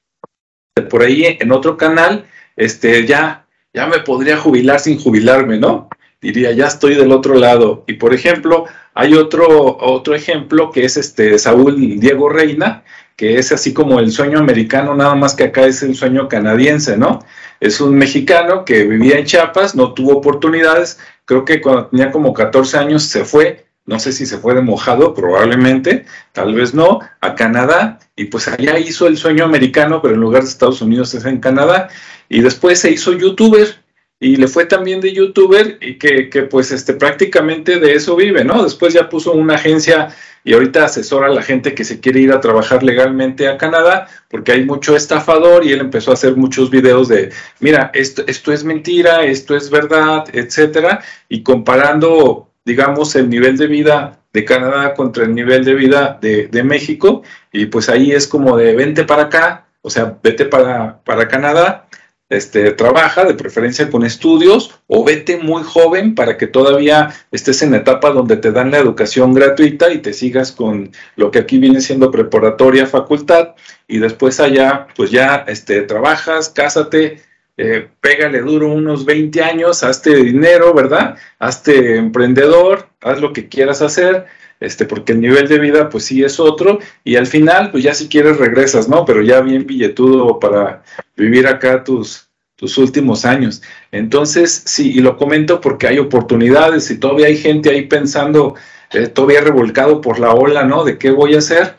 [0.91, 2.27] por ahí en otro canal,
[2.57, 5.89] este, ya, ya me podría jubilar sin jubilarme, ¿no?
[6.21, 7.85] Diría, ya estoy del otro lado.
[7.87, 12.85] Y por ejemplo, hay otro, otro ejemplo que es este Saúl Diego Reina,
[13.17, 16.97] que es así como el sueño americano, nada más que acá es el sueño canadiense,
[16.97, 17.21] ¿no?
[17.61, 22.33] Es un mexicano que vivía en Chiapas, no tuvo oportunidades, creo que cuando tenía como
[22.33, 27.01] 14 años se fue no sé si se fue de mojado, probablemente, tal vez no,
[27.21, 31.15] a Canadá, y pues allá hizo el sueño americano, pero en lugar de Estados Unidos
[31.15, 31.89] es en Canadá,
[32.29, 33.83] y después se hizo youtuber,
[34.21, 38.45] y le fue también de youtuber, y que, que pues este, prácticamente de eso vive,
[38.45, 38.63] ¿no?
[38.63, 40.09] Después ya puso una agencia
[40.45, 44.07] y ahorita asesora a la gente que se quiere ir a trabajar legalmente a Canadá,
[44.29, 48.53] porque hay mucho estafador y él empezó a hacer muchos videos de, mira, esto, esto
[48.53, 54.95] es mentira, esto es verdad, etcétera, y comparando digamos, el nivel de vida de Canadá
[54.95, 57.23] contra el nivel de vida de, México,
[57.53, 61.87] y pues ahí es como de vente para acá, o sea, vete para, para Canadá,
[62.31, 67.73] este, trabaja de preferencia con estudios o vete muy joven para que todavía estés en
[67.73, 71.59] la etapa donde te dan la educación gratuita y te sigas con lo que aquí
[71.59, 73.51] viene siendo preparatoria, facultad.
[73.87, 77.23] Y después allá pues ya este, trabajas, cásate,
[77.57, 81.17] eh, pégale duro unos 20 años, hazte dinero, ¿verdad?
[81.39, 84.27] Hazte emprendedor, haz lo que quieras hacer,
[84.61, 87.95] este, porque el nivel de vida, pues sí es otro, y al final, pues ya
[87.95, 89.05] si quieres regresas, ¿no?
[89.05, 90.83] Pero ya bien billetudo para
[91.17, 93.63] vivir acá tus, tus últimos años.
[93.93, 98.55] Entonces, sí, y lo comento porque hay oportunidades y todavía hay gente ahí pensando,
[98.93, 100.85] eh, todavía revolcado por la ola, ¿no?
[100.85, 101.77] De qué voy a hacer,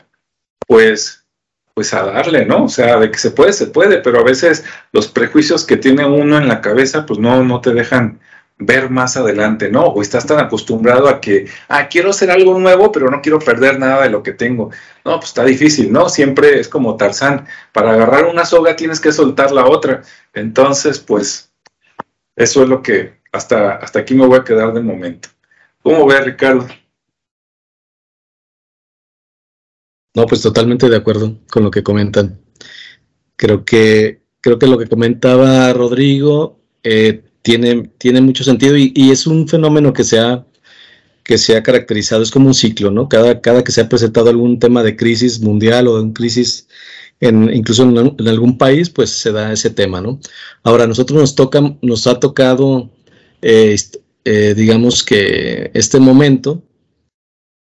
[0.66, 1.25] pues
[1.76, 2.64] pues a darle, ¿no?
[2.64, 6.06] O sea, de que se puede, se puede, pero a veces los prejuicios que tiene
[6.06, 8.18] uno en la cabeza, pues no, no te dejan
[8.56, 9.84] ver más adelante, ¿no?
[9.84, 13.78] O estás tan acostumbrado a que, ah, quiero hacer algo nuevo, pero no quiero perder
[13.78, 14.70] nada de lo que tengo.
[15.04, 16.08] No, pues está difícil, ¿no?
[16.08, 20.00] Siempre es como Tarzán, para agarrar una soga tienes que soltar la otra.
[20.32, 21.52] Entonces, pues,
[22.36, 25.28] eso es lo que hasta, hasta aquí me voy a quedar de momento.
[25.82, 26.66] ¿Cómo ve, Ricardo?
[30.16, 32.40] No, pues totalmente de acuerdo con lo que comentan.
[33.36, 39.26] Creo que, creo que lo que comentaba Rodrigo eh, tiene, tiene mucho sentido y, es
[39.26, 40.46] un fenómeno que se ha,
[41.22, 43.10] que se ha caracterizado, es como un ciclo, ¿no?
[43.10, 46.66] Cada, cada que se ha presentado algún tema de crisis mundial o de crisis
[47.20, 50.18] en, incluso en, algún país, pues se da ese tema, ¿no?
[50.62, 52.90] Ahora, a nosotros nos, toca, nos ha tocado,
[53.42, 53.76] eh,
[54.24, 56.62] eh, digamos que este momento,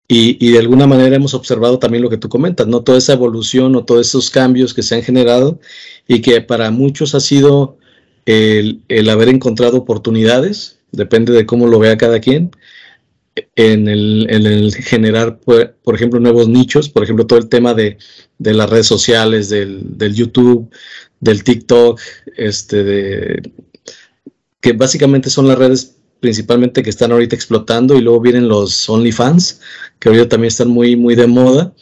[0.08, 2.82] y, de alguna manera hemos observado también lo que tú comentas, ¿no?
[2.82, 5.58] Toda esa evolución o todos esos cambios que se han generado
[6.06, 7.76] y que para muchos ha sido
[8.24, 12.52] el, haber encontrado oportunidades, depende de cómo lo vea cada quien,
[13.56, 17.98] en el, generar, por, ejemplo, nuevos nichos, por ejemplo, todo el tema de,
[18.38, 20.70] las redes sociales, del, del, YouTube,
[21.20, 22.00] del TikTok,
[22.36, 23.52] este, de,
[24.60, 29.60] que básicamente son las redes principalmente que están ahorita explotando y luego vienen los OnlyFans,
[29.98, 31.72] que ahorita también están muy, muy de moda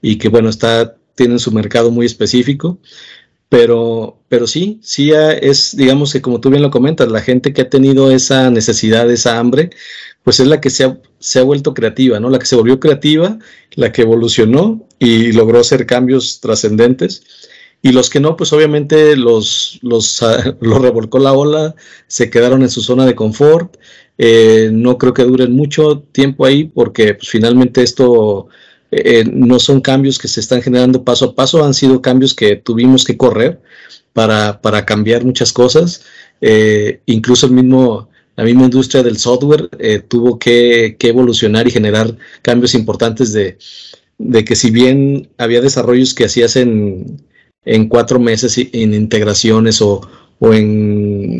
[0.00, 2.78] y que bueno, está, tienen su mercado muy específico.
[3.48, 7.60] Pero, pero sí, sí es, digamos que como tú bien lo comentas, la gente que
[7.60, 9.68] ha tenido esa necesidad, esa hambre,
[10.22, 12.30] pues es la que se ha, se ha vuelto creativa, ¿no?
[12.30, 13.38] La que se volvió creativa,
[13.74, 17.24] la que evolucionó y logró hacer cambios trascendentes
[17.84, 21.74] y los que no, pues obviamente los, los, ah, los revolcó la ola,
[22.06, 23.76] se quedaron en su zona de confort.
[24.18, 28.46] Eh, no creo que duren mucho tiempo ahí porque pues, finalmente esto
[28.92, 32.54] eh, no son cambios que se están generando paso a paso, han sido cambios que
[32.54, 33.60] tuvimos que correr
[34.12, 36.04] para, para cambiar muchas cosas.
[36.40, 39.68] Eh, incluso el mismo, la misma industria del software
[40.06, 43.58] tuvo que, que, evolucionar y generar cambios importantes de,
[44.18, 47.22] de que si bien había desarrollos que hacías en
[47.64, 50.00] en cuatro meses en integraciones o,
[50.40, 51.38] en,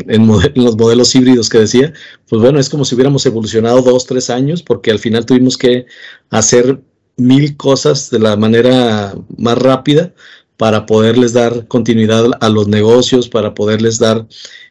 [0.55, 1.93] los modelos híbridos que decía,
[2.29, 5.85] pues bueno, es como si hubiéramos evolucionado dos, tres años, porque al final tuvimos que
[6.29, 6.79] hacer
[7.17, 10.13] mil cosas de la manera más rápida
[10.55, 14.25] para poderles dar continuidad a los negocios, para poderles dar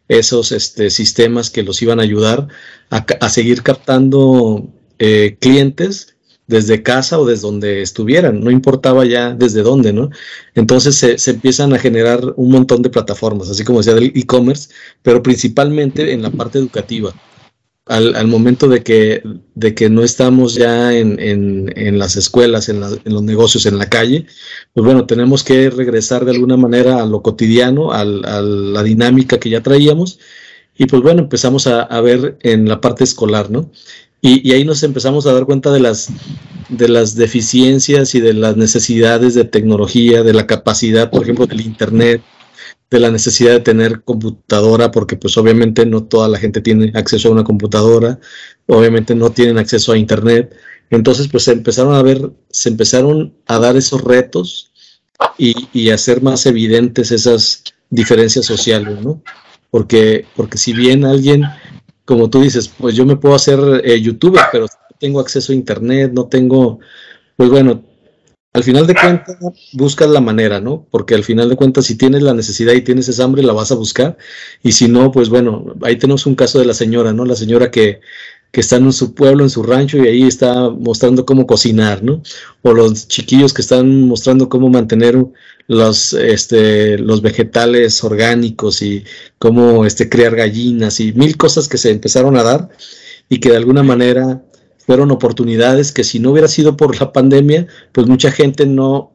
[0.08, 2.48] esos este, sistemas que los iban a ayudar
[2.90, 6.11] a, seguir captando eh, clientes
[6.52, 10.10] desde casa o desde donde estuvieran, no importaba ya desde dónde, ¿no?
[10.54, 14.68] Entonces se, empiezan a generar un montón de plataformas, así como decía del e-commerce,
[15.02, 17.14] pero principalmente en la parte educativa.
[17.86, 19.22] Al, momento de que,
[19.54, 24.26] de que no estamos ya en, en, las escuelas, en, los negocios, en la calle,
[24.72, 29.50] pues bueno, tenemos que regresar de alguna manera a lo cotidiano, a la dinámica que
[29.50, 30.20] ya traíamos,
[30.78, 33.70] y pues bueno, empezamos a, a, ver en la parte escolar, ¿no?
[34.24, 36.08] Y, ahí nos empezamos a dar cuenta de las,
[36.68, 41.60] de las deficiencias y de las necesidades de tecnología, de la capacidad, por ejemplo, del
[41.60, 42.22] Internet,
[42.88, 47.28] de la necesidad de tener computadora, porque pues obviamente no toda la gente tiene acceso
[47.28, 48.20] a una computadora,
[48.66, 50.54] obviamente no tienen acceso a Internet.
[50.90, 54.70] Entonces pues se empezaron a ver, se empezaron a dar esos retos
[55.36, 59.20] y, y hacer más evidentes esas diferencias sociales, ¿no?
[59.70, 61.44] Porque, porque si bien alguien
[62.04, 65.56] como tú dices, pues yo me puedo hacer eh, youtuber, pero no tengo acceso a
[65.56, 66.80] internet, no tengo,
[67.36, 67.84] pues bueno,
[68.54, 69.36] al final de cuentas
[69.72, 70.86] buscas la manera, ¿no?
[70.90, 73.72] Porque al final de cuentas si tienes la necesidad y tienes esa hambre, la vas
[73.72, 74.18] a buscar.
[74.62, 77.24] Y si no, pues bueno, ahí tenemos un caso de la señora, ¿no?
[77.24, 78.00] La señora que,
[78.52, 82.22] que está en su pueblo, en su rancho, y ahí está mostrando cómo cocinar, ¿no?
[82.60, 85.16] O los chiquillos que están mostrando cómo mantener
[85.68, 89.04] los, este, los vegetales orgánicos y
[89.38, 92.68] cómo este, crear gallinas y mil cosas que se empezaron a dar
[93.30, 94.42] y que de alguna manera
[94.78, 99.12] fueron oportunidades que si no hubiera sido por la pandemia, pues mucha gente no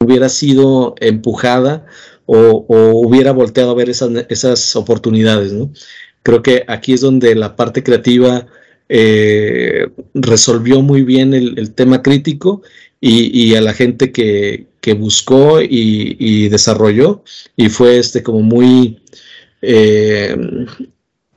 [0.00, 1.86] hubiera sido empujada
[2.26, 2.64] o,
[3.06, 5.70] hubiera volteado a ver esas, esas oportunidades, ¿no?
[6.22, 8.46] Creo que aquí es donde la parte creativa
[8.92, 12.62] eh, resolvió muy bien el, tema crítico
[13.00, 17.22] y, a la gente que, buscó y, desarrolló
[17.56, 19.00] y fue este como muy
[19.62, 20.36] eh,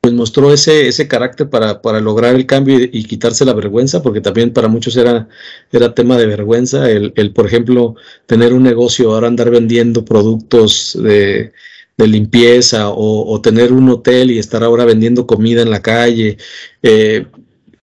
[0.02, 4.20] pues mostró ese, ese carácter para, para lograr el cambio y, quitarse la vergüenza, porque
[4.20, 5.30] también para muchos era,
[5.72, 10.98] era tema de vergüenza el, el, por ejemplo, tener un negocio, ahora andar vendiendo productos
[11.02, 11.54] de,
[11.98, 16.38] de limpieza o, o, tener un hotel y estar ahora vendiendo comida en la calle.
[16.82, 17.28] Eh,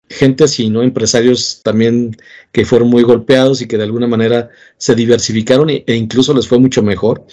[0.09, 0.83] gente así, ¿no?
[0.83, 2.15] Empresarios también
[2.51, 6.59] que fueron muy golpeados y que de alguna manera se diversificaron e, incluso les fue
[6.59, 7.25] mucho mejor.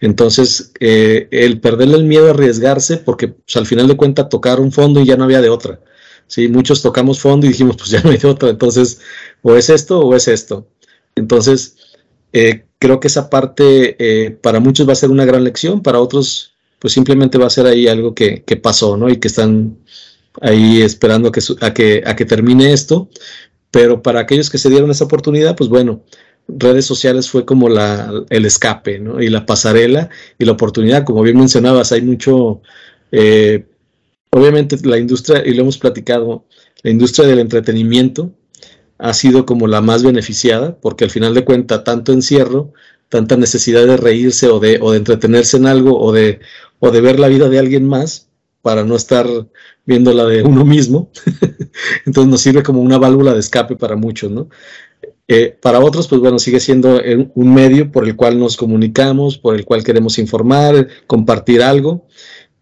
[0.00, 4.60] Entonces, eh, el perderle el miedo a arriesgarse, porque pues, al final de cuentas tocar
[4.60, 5.80] un fondo y ya no había de otra.
[6.26, 8.50] Sí, muchos tocamos fondo y dijimos, pues ya no hay de otra.
[8.50, 9.00] Entonces,
[9.42, 10.68] o es esto o es esto.
[11.14, 11.76] Entonces,
[12.32, 16.00] eh, creo que esa parte eh, para muchos va a ser una gran lección, para
[16.00, 19.08] otros, pues simplemente va a ser ahí algo que pasó, ¿no?
[19.10, 19.76] Y que están
[20.40, 23.08] ahí esperando a que, a que, a que termine esto.
[23.70, 26.02] Pero para aquellos que se dieron esa oportunidad, pues bueno,
[26.48, 29.22] redes sociales fue como la, el escape, ¿no?
[29.22, 32.60] Y la pasarela y la oportunidad, como bien mencionabas, hay mucho,
[33.10, 33.64] eh,
[34.30, 36.44] obviamente la industria, y lo hemos platicado,
[36.82, 38.32] la industria del entretenimiento
[38.98, 42.72] ha sido como la más beneficiada, porque al final de cuentas, tanto encierro,
[43.08, 46.40] tanta necesidad de reírse o de, o de entretenerse en algo o de,
[46.78, 48.28] o de ver la vida de alguien más
[48.62, 49.26] para no estar
[49.84, 51.10] viendo la de uno mismo.
[52.06, 54.48] Entonces nos sirve como una válvula de escape para muchos, ¿no?
[55.28, 57.00] Eh, para otros, pues bueno, sigue siendo
[57.34, 62.06] un medio por el cual nos comunicamos, por el cual queremos informar, compartir algo,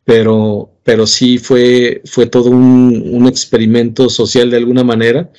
[0.04, 5.30] pero, pero sí fue, fue todo un, experimento social de alguna manera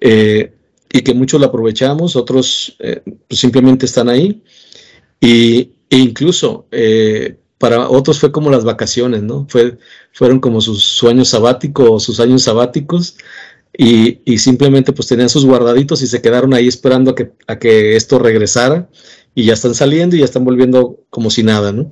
[0.00, 0.52] eh,
[0.92, 4.42] y que muchos lo aprovechamos, otros eh, pues simplemente están ahí
[5.20, 6.66] y, e incluso
[7.62, 9.46] para otros fue como las vacaciones, ¿no?
[9.48, 9.78] Fue,
[10.12, 13.16] fueron como sus sueños sabáticos o sus años sabáticos
[13.78, 17.94] y, simplemente pues tenían sus guardaditos y se quedaron ahí esperando a que, a que
[17.94, 18.88] esto regresara
[19.36, 21.88] y ya están saliendo y ya están volviendo como si nada, ¿no?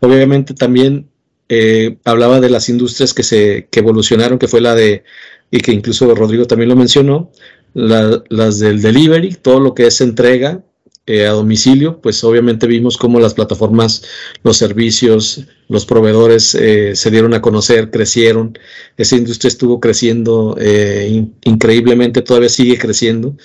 [0.00, 1.10] Obviamente también
[1.50, 5.04] eh, hablaba de las industrias que se que evolucionaron, que fue la de,
[5.50, 7.30] y que incluso Rodrigo también lo mencionó,
[7.74, 10.64] la, las del delivery, todo lo que es entrega,
[11.06, 14.04] eh, a domicilio, pues obviamente vimos cómo las plataformas,
[14.44, 18.56] los servicios, los proveedores eh, se dieron a conocer, crecieron.
[18.96, 23.36] Esa industria estuvo creciendo eh, increíblemente, todavía sigue creciendo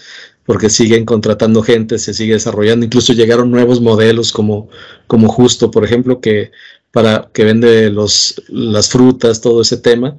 [0.46, 2.86] porque siguen contratando gente, se sigue desarrollando.
[2.86, 4.70] Incluso llegaron nuevos modelos como,
[5.08, 6.52] como Justo, por ejemplo, que
[6.92, 10.18] para que vende los, las frutas, todo ese tema.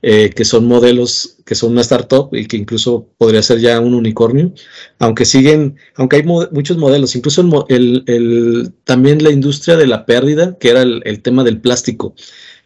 [0.00, 3.94] Eh, que son modelos que son una startup y que incluso podría ser ya un
[3.94, 4.52] unicornio,
[5.00, 10.68] aunque siguen, aunque hay muchos modelos, incluso el, también la industria de la pérdida, que
[10.68, 12.14] era el, tema del plástico,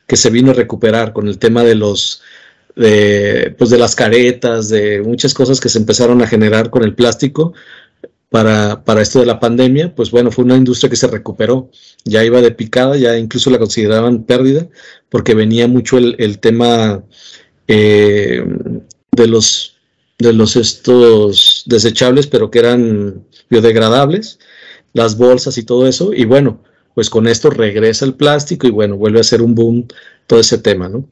[0.06, 2.20] que se vino a recuperar con el tema de los,
[2.76, 6.94] de, pues de las caretas, de muchas cosas que se empezaron a generar con el
[6.94, 7.54] plástico,
[8.32, 11.70] para, para, esto de la pandemia, pues bueno, fue una industria que se recuperó,
[12.04, 14.68] ya iba de picada, ya incluso la consideraban pérdida,
[15.10, 17.04] porque venía mucho el, el tema
[17.68, 18.44] eh,
[19.12, 19.76] de los
[20.18, 24.38] de los estos desechables, pero que eran biodegradables,
[24.94, 26.62] las bolsas y todo eso, y bueno,
[26.94, 29.86] pues con esto regresa el plástico y bueno, vuelve a ser un boom
[30.26, 31.08] todo ese tema, ¿no?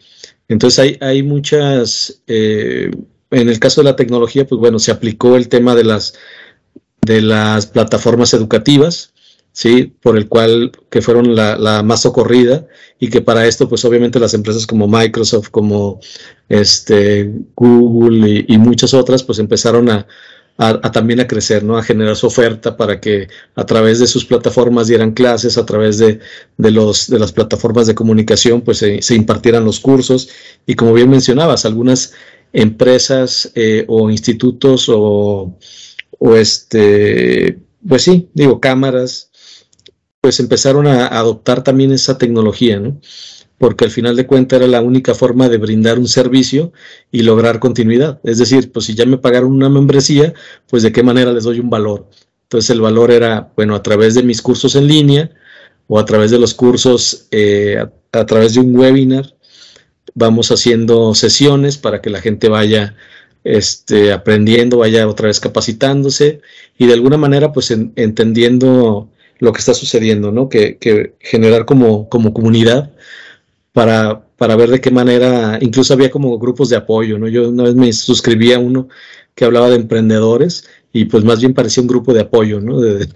[0.48, 2.90] Entonces hay, hay muchas, eh,
[3.30, 6.14] en el caso de la tecnología, pues bueno, se aplicó el tema de las
[7.02, 9.12] de las plataformas educativas,
[9.52, 9.92] ¿sí?
[10.00, 12.66] Por el cual, que fueron la, más socorrida
[12.98, 16.00] y que para esto, pues obviamente las empresas como Microsoft, como
[16.48, 20.06] este, Google y, muchas otras, pues empezaron a,
[20.92, 21.78] también a crecer, ¿no?
[21.78, 25.96] A generar su oferta para que a través de sus plataformas dieran clases, a través
[25.98, 26.20] de,
[26.58, 30.28] los, de las plataformas de comunicación, pues se, impartieran los cursos.
[30.66, 32.12] Y como bien mencionabas, algunas
[32.52, 35.56] empresas eh, o institutos o
[36.20, 39.30] o este, pues sí, digo, cámaras,
[40.20, 43.00] pues empezaron a adoptar también esa tecnología, ¿no?
[43.56, 46.72] Porque al final de cuentas era la única forma de brindar un servicio
[47.10, 48.20] y lograr continuidad.
[48.22, 50.34] Es decir, pues si ya me pagaron una membresía,
[50.68, 52.06] pues de qué manera les doy un valor.
[52.44, 55.30] Entonces el valor era, bueno, a través de mis cursos en línea
[55.88, 59.34] o a través de los cursos, eh, a, a través de un webinar,
[60.14, 62.94] vamos haciendo sesiones para que la gente vaya
[63.44, 66.40] este, aprendiendo, vaya otra vez capacitándose
[66.78, 70.48] y de alguna manera pues entendiendo lo que está sucediendo, ¿no?
[70.48, 72.92] Que, generar como, como comunidad
[73.72, 77.28] para, para, ver de qué manera, incluso había como grupos de apoyo, ¿no?
[77.28, 78.88] Yo una vez me suscribí a uno
[79.34, 82.80] que hablaba de emprendedores y pues más bien parecía un grupo de apoyo, ¿no?
[82.80, 83.08] De,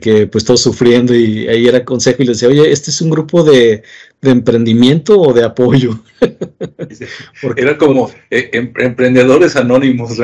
[0.00, 3.10] que pues todos sufriendo y ahí era consejo y les decía, oye, este es un
[3.10, 3.82] grupo de,
[4.20, 6.00] de emprendimiento o de apoyo.
[7.42, 10.18] Porque era como eh, em, emprendedores anónimos,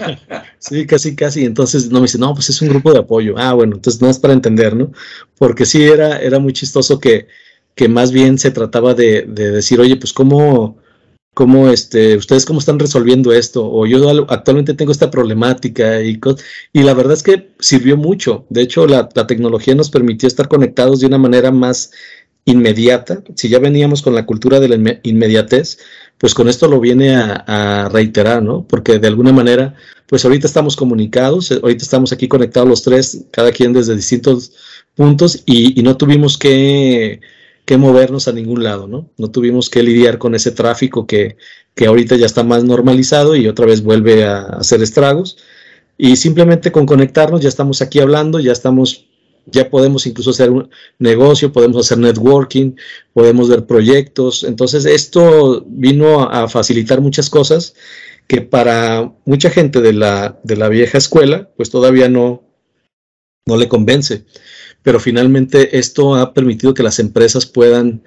[0.58, 1.44] sí, casi, casi.
[1.44, 3.34] Entonces no me dice, no, pues es un grupo de apoyo.
[3.36, 4.92] Ah, bueno, entonces no es para entender, ¿no?
[5.38, 7.26] Porque sí era, era muy chistoso que
[7.74, 10.78] que más bien se trataba de, decir, oye, pues cómo,
[11.34, 16.20] cómo este, ustedes cómo están resolviendo esto, o yo actualmente tengo esta problemática, y,
[16.72, 18.46] y la verdad es que sirvió mucho.
[18.50, 21.92] De hecho, la, la tecnología nos permitió estar conectados de una manera más
[22.44, 23.22] inmediata.
[23.36, 25.78] Si ya veníamos con la cultura de la inmediatez,
[26.22, 28.64] pues con esto lo viene a, reiterar, ¿no?
[28.64, 29.74] Porque de alguna manera,
[30.06, 34.52] pues ahorita estamos comunicados, eh, ahorita estamos aquí conectados los tres, cada quien desde distintos
[34.94, 37.20] puntos y, no tuvimos que,
[37.76, 39.10] movernos a ningún lado, ¿no?
[39.18, 41.38] No tuvimos que lidiar con ese tráfico que,
[41.74, 45.38] que ahorita ya está más normalizado y otra vez vuelve a hacer estragos.
[45.98, 49.06] Y simplemente con conectarnos ya estamos aquí hablando, ya estamos
[49.46, 52.72] ya podemos incluso hacer un negocio, podemos hacer networking,
[53.12, 54.44] podemos ver proyectos.
[54.44, 57.74] Entonces, esto vino a facilitar muchas cosas
[58.26, 62.42] que para mucha gente de la, de la vieja escuela, pues todavía no,
[63.46, 64.24] no le convence.
[64.82, 68.02] Pero finalmente esto ha permitido que las empresas puedan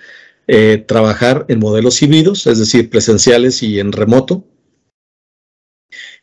[0.47, 4.45] eh, trabajar en modelos híbridos, es decir, presenciales y en remoto,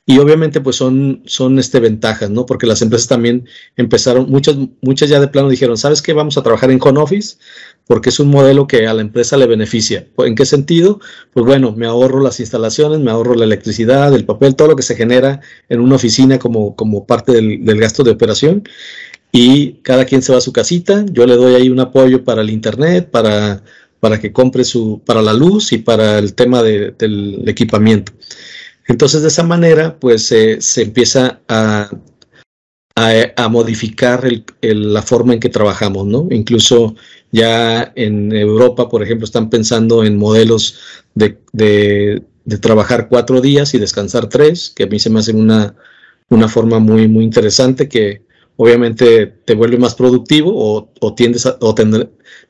[0.04, 2.44] y obviamente pues son, son este, ventajas, ¿no?
[2.44, 3.46] Porque las empresas también
[3.76, 6.12] empezaron, muchas, muchas ya de plano dijeron, ¿sabes qué?
[6.12, 7.36] Vamos a trabajar en home office
[7.86, 10.08] porque es un modelo que a la empresa le beneficia.
[10.18, 11.00] ¿En qué sentido?
[11.32, 14.82] Pues bueno, me ahorro las instalaciones, me ahorro la electricidad, el papel, todo lo que
[14.82, 18.64] se genera en una oficina como, como parte del, gasto de operación.
[19.30, 22.42] Y cada quien se va a su casita, yo le doy ahí un apoyo para
[22.42, 23.62] el internet, para,
[24.00, 28.12] para que compre su, para la luz y para el tema del equipamiento.
[28.92, 31.88] Entonces, de esa manera, pues se empieza a,
[32.94, 34.22] a, modificar
[34.60, 36.28] la forma en que trabajamos, ¿no?
[36.30, 36.94] Incluso
[37.30, 40.78] ya en Europa, por ejemplo, están pensando en modelos
[41.14, 42.22] de,
[42.60, 45.74] trabajar cuatro días y descansar tres, que a mí se me hace una,
[46.28, 48.26] una forma muy, muy interesante que
[48.56, 51.74] obviamente te vuelve más productivo o, o tiendes o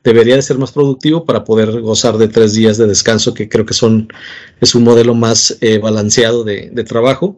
[0.03, 3.65] debería de ser más productivo para poder gozar de tres días de descanso, que creo
[3.65, 4.09] que son,
[4.59, 7.37] es un modelo más eh, balanceado de, trabajo.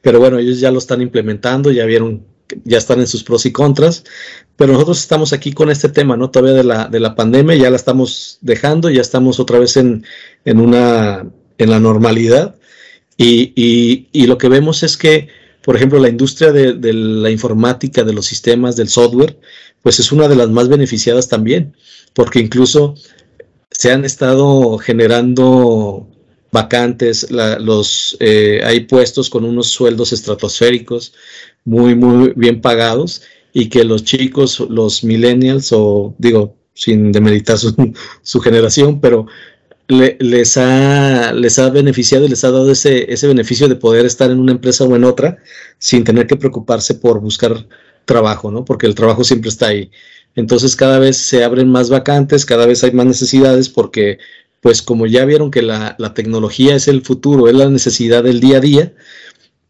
[0.00, 2.24] Pero bueno, ellos ya lo están implementando, ya vieron,
[2.64, 4.04] ya están en sus pros y contras.
[4.56, 6.30] Pero nosotros estamos aquí con este tema, ¿no?
[6.30, 10.04] Todavía de la, de la pandemia, ya la estamos dejando, ya estamos otra vez en,
[10.44, 11.26] en una,
[11.58, 12.54] en la normalidad.
[13.16, 15.28] Y, y lo que vemos es que,
[15.64, 19.38] por ejemplo, la industria de, de, la informática, de los sistemas, del software,
[19.82, 21.74] pues es una de las más beneficiadas también
[22.14, 22.94] porque incluso
[23.70, 26.08] se han estado generando
[26.52, 31.12] vacantes, los, eh, hay puestos con unos sueldos estratosféricos
[31.64, 37.74] muy, muy bien pagados y que los chicos, los millennials, o digo, sin demeritar su,
[38.22, 39.26] su generación, pero
[39.88, 44.30] les, ha, les ha beneficiado y les ha dado ese, ese beneficio de poder estar
[44.30, 45.38] en una empresa o en otra
[45.78, 47.66] sin tener que preocuparse por buscar
[48.04, 48.64] trabajo, ¿no?
[48.64, 49.90] Porque el trabajo siempre está ahí.
[50.36, 54.18] Entonces cada vez se abren más vacantes, cada vez hay más necesidades porque
[54.60, 58.56] pues como ya vieron que la, tecnología es el futuro, es la necesidad del día
[58.56, 58.94] a día,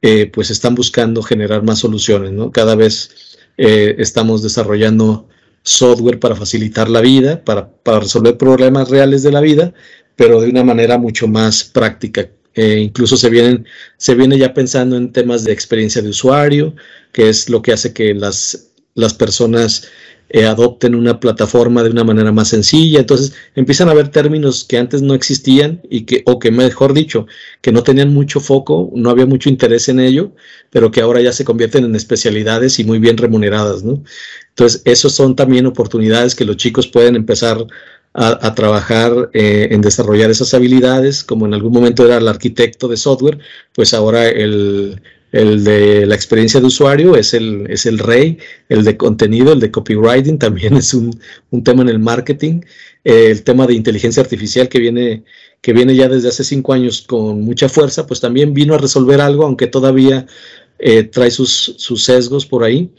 [0.03, 2.53] eh, pues están buscando generar más soluciones, ¿no?
[2.53, 5.29] Cada vez eh, estamos desarrollando
[5.65, 9.75] software para facilitar la vida, para, resolver problemas reales de la vida,
[10.17, 12.29] pero de una manera mucho más práctica.
[12.55, 16.75] Eh, incluso se, vienen, se viene ya pensando en temas de experiencia de usuario,
[17.13, 19.89] que es lo que hace que las, las personas
[20.31, 23.01] eh, adopten una plataforma de una manera más sencilla.
[23.01, 27.27] Entonces empiezan a haber términos que antes no existían y que, o que mejor dicho,
[27.61, 30.33] que no tenían mucho foco, no había mucho interés en ello,
[30.71, 33.85] pero que ahora ya se convierten en especialidades y muy bien remuneradas.
[33.85, 34.03] ¿no?
[34.49, 37.65] Entonces, esos son también oportunidades que los chicos pueden empezar
[38.15, 42.97] a, trabajar eh, en desarrollar esas habilidades, como en algún momento era el arquitecto de
[42.97, 43.41] software,
[43.75, 45.03] pues ahora el,
[45.33, 48.39] el de la experiencia de usuario es el, es el rey,
[48.69, 51.11] el de contenido, el de copywriting también es un,
[51.65, 52.61] tema en el marketing,
[53.03, 55.25] eh, el tema de inteligencia artificial que viene,
[55.61, 59.21] que viene ya desde hace cinco años con mucha fuerza, pues también vino a resolver
[59.21, 60.25] algo, aunque todavía
[60.79, 62.91] eh, trae sus, sus sesgos por ahí,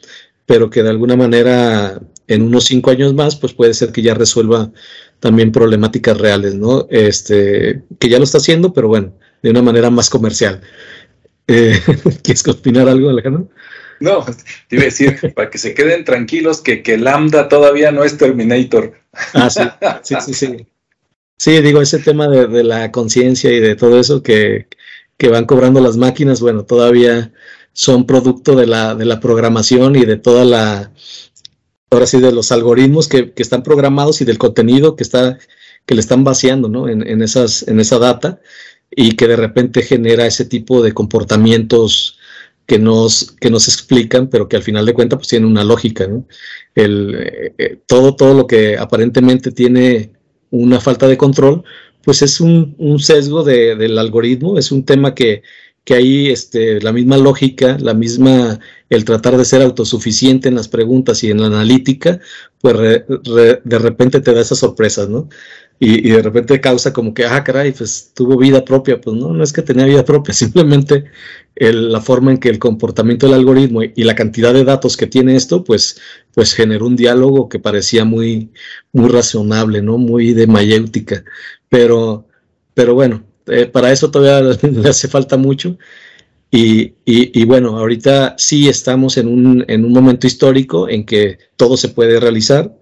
[0.46, 4.14] pero que de alguna manera en unos cinco años más, pues puede ser que ya
[4.14, 4.72] resuelva
[5.20, 6.88] también problemáticas reales, ¿no?
[6.90, 10.62] Este, que ya lo está haciendo, pero bueno, de una manera más comercial.
[11.48, 11.80] Eh,
[12.24, 13.48] ¿Quieres opinar algo, Alejandro?
[14.00, 14.26] No,
[14.68, 18.18] te iba a decir, para que se queden tranquilos, que, que Lambda todavía no es
[18.18, 18.96] Terminator.
[19.36, 19.62] Ah, sí,
[20.02, 20.68] sí, sí, sí.
[21.38, 24.68] Sí, digo, ese tema de, la conciencia y de todo eso que,
[25.30, 27.32] van cobrando las máquinas, bueno, todavía
[27.74, 30.92] son producto de la, de la programación y de toda la,
[31.92, 35.38] ahora sí, de los algoritmos que, están programados y del contenido que está,
[35.86, 36.90] que le están vaciando, ¿no?
[36.90, 38.40] En, en esas, en esa data
[38.92, 42.18] y que de repente genera ese tipo de comportamientos
[42.66, 46.08] que nos, que nos explican, pero que al final de cuentas pues tienen una lógica,
[46.08, 46.26] ¿no?
[46.74, 50.12] El, eh, eh, todo, todo lo que aparentemente tiene
[50.50, 51.64] una falta de control,
[52.04, 55.42] pues es un, sesgo del algoritmo, es un tema que,
[55.84, 58.60] que ahí este, la misma lógica, la misma,
[58.90, 62.20] el tratar de ser autosuficiente en las preguntas y en la analítica,
[62.62, 65.30] pues de repente te da esas sorpresas, ¿no?
[65.78, 69.44] Y, de repente causa como que, ah, caray, pues tuvo vida propia, pues no, no
[69.44, 71.06] es que tenía vida propia, simplemente
[71.56, 75.36] la forma en que el comportamiento del algoritmo y, la cantidad de datos que tiene
[75.36, 76.00] esto, pues,
[76.34, 78.52] pues generó un diálogo que parecía muy,
[78.94, 79.98] muy razonable, ¿no?
[79.98, 81.24] Muy de mayéutica,
[81.70, 82.28] pero,
[82.74, 85.78] pero bueno, eh, para eso todavía le hace falta mucho.
[86.58, 91.90] Y, bueno, ahorita sí estamos en un, en un, momento histórico en que todo se
[91.90, 92.74] puede realizar,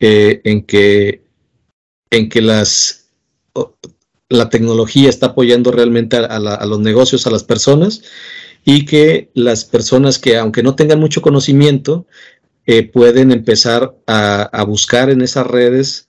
[0.00, 1.22] en, que,
[2.10, 3.10] en que las,
[4.30, 8.02] la tecnología está apoyando realmente a, los negocios, a las personas,
[8.64, 12.06] y que las personas que, aunque no tengan mucho conocimiento,
[12.64, 16.05] eh, pueden empezar a, a, buscar en esas redes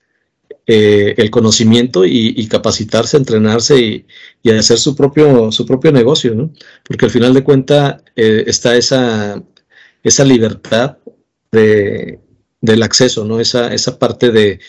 [0.70, 4.06] eh, el conocimiento y, capacitarse, entrenarse
[4.44, 6.52] y, hacer su propio, su propio negocio, ¿no?
[6.84, 9.42] Porque al final de cuentas eh, está esa,
[10.04, 10.98] esa libertad
[11.54, 12.20] de,
[12.60, 13.40] del acceso, ¿no?
[13.40, 14.60] Esa, esa parte de,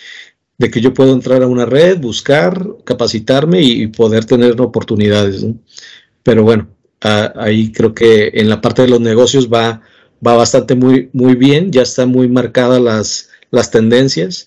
[0.71, 5.45] que yo puedo entrar a una red, buscar, capacitarme y, poder tener oportunidades,
[6.23, 6.69] Pero bueno,
[7.01, 9.83] ahí creo que en la parte de los negocios va,
[10.25, 14.47] va bastante muy, muy bien, ya están muy marcadas las, las tendencias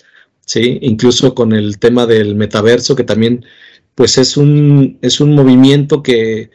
[0.52, 0.80] ¿sí?
[0.82, 3.46] Incluso con el tema del metaverso, que también
[3.96, 6.52] pues es un, es un movimiento que,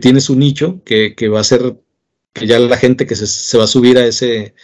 [0.00, 1.76] tiene su nicho, que, va a ser,
[2.32, 4.54] que ya la gente que se, va a subir a ese,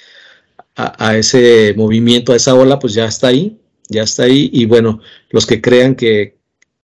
[0.76, 3.58] a, ese movimiento, a esa ola, pues ya está ahí,
[3.90, 6.38] ya está ahí, y bueno, los que crean que,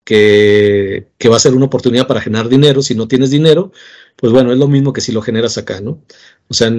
[0.03, 3.71] que, va a ser una oportunidad para generar dinero, si no tienes dinero,
[4.15, 6.03] pues bueno, es lo mismo que si lo generas acá, ¿no?
[6.49, 6.69] O sea,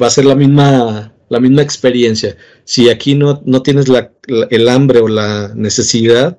[0.00, 2.36] va a ser la misma, la misma experiencia.
[2.64, 3.86] Si aquí no, no tienes
[4.50, 6.38] el hambre o la necesidad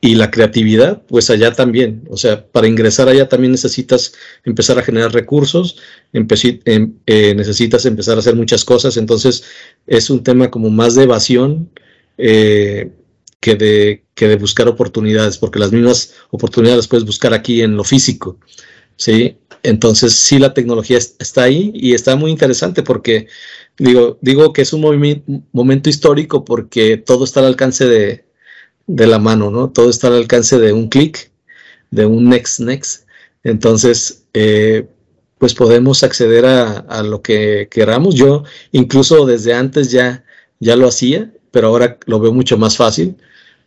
[0.00, 2.04] y la creatividad, pues allá también.
[2.08, 5.76] O sea, para ingresar allá también necesitas empezar a generar recursos,
[6.14, 8.96] em, eh, necesitas empezar a hacer muchas cosas.
[8.96, 9.44] Entonces,
[9.86, 11.70] es un tema como más de evasión.
[12.16, 12.90] Eh,
[13.42, 17.74] que de, que de buscar oportunidades, porque las mismas oportunidades las puedes buscar aquí en
[17.74, 18.38] lo físico,
[18.96, 19.38] ¿sí?
[19.62, 23.28] Entonces, sí, la tecnología está ahí y está muy interesante porque
[23.80, 24.82] Digo, digo que es un
[25.52, 28.26] momento histórico porque todo está al alcance de,
[28.86, 29.70] la mano, ¿no?
[29.70, 31.32] Todo está al alcance de un clic,
[31.90, 33.06] de un next, next.
[33.42, 34.86] Entonces, eh,
[35.38, 38.14] pues podemos acceder a, lo que queramos.
[38.16, 40.24] Yo incluso desde antes ya,
[40.58, 43.16] ya lo hacía, pero ahora lo veo mucho más fácil.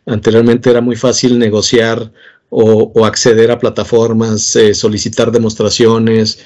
[0.06, 2.12] Anteriormente era muy fácil negociar
[2.56, 6.38] o, acceder a plataformas, eh, solicitar demostraciones.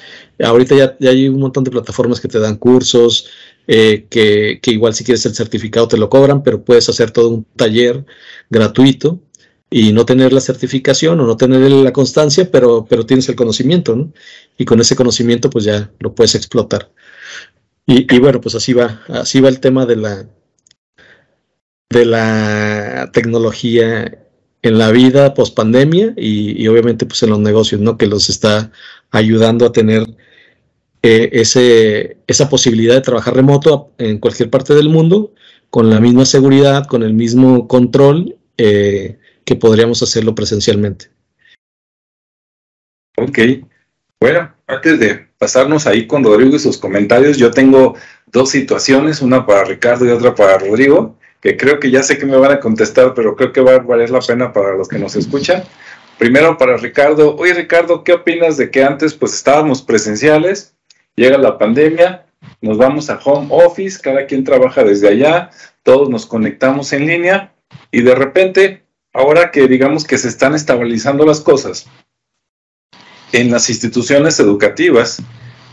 [0.43, 3.27] Ahorita ya, hay un montón de plataformas que te dan cursos,
[3.71, 7.45] eh, que, igual si quieres el certificado te lo cobran, pero puedes hacer todo un
[7.55, 8.03] taller
[8.49, 9.19] gratuito
[9.69, 13.95] y no tener la certificación o no tener la constancia, pero, pero tienes el conocimiento,
[13.95, 14.11] ¿no?
[14.57, 16.91] Y con ese conocimiento pues ya lo puedes explotar.
[17.85, 20.27] Y, bueno, pues así va, así va el tema de la,
[21.91, 24.17] de la tecnología
[24.63, 27.97] en la vida post pandemia y, y, obviamente pues en los negocios, ¿no?
[27.97, 28.71] Que los está
[29.11, 30.07] ayudando a tener
[31.01, 35.33] eh, ese, esa posibilidad de trabajar remoto en cualquier parte del mundo
[35.69, 41.09] con la misma seguridad, con el mismo control eh, que podríamos hacerlo presencialmente.
[43.17, 43.39] Ok,
[44.19, 47.95] bueno, antes de pasarnos ahí con Rodrigo y sus comentarios, yo tengo
[48.27, 52.25] dos situaciones, una para Ricardo y otra para Rodrigo, que creo que ya sé que
[52.25, 54.99] me van a contestar, pero creo que va a valer la pena para los que
[54.99, 55.63] nos escuchan.
[56.17, 60.75] Primero para Ricardo, oye Ricardo, ¿qué opinas de que antes pues estábamos presenciales
[61.19, 62.25] Llega la pandemia,
[62.61, 65.49] nos vamos a home office, cada quien trabaja desde allá,
[65.83, 67.53] todos nos conectamos en línea
[67.91, 71.87] y de repente, ahora que digamos que se están estabilizando las cosas,
[73.33, 75.21] en las instituciones educativas,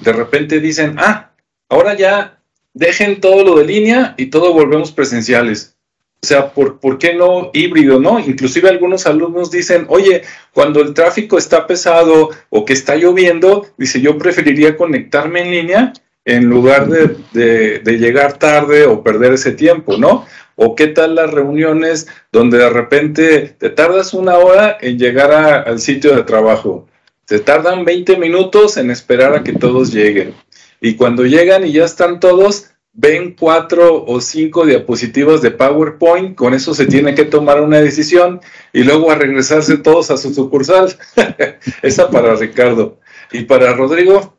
[0.00, 1.30] de repente dicen, ah,
[1.68, 2.42] ahora ya
[2.74, 5.75] dejen todo lo de línea y todo volvemos presenciales.
[6.22, 8.18] O sea, ¿por, ¿por, qué no híbrido, no?
[8.18, 14.00] Inclusive algunos alumnos dicen, oye, cuando el tráfico está pesado o que está lloviendo, dice,
[14.00, 15.92] yo preferiría conectarme en línea
[16.26, 20.26] en lugar de, llegar tarde o perder ese tiempo, ¿no?
[20.56, 25.78] O qué tal las reuniones donde de repente te tardas una hora en llegar al
[25.78, 26.88] sitio de trabajo.
[27.26, 30.34] Te tardan 20 minutos en esperar a que todos lleguen.
[30.80, 36.54] Y cuando llegan y ya están todos, ven cuatro o cinco diapositivas de PowerPoint, con
[36.54, 38.40] eso se tiene que tomar una decisión
[38.72, 40.96] y luego a regresarse todos a su sucursal.
[41.82, 42.98] Esa para Ricardo.
[43.32, 44.38] Y para Rodrigo,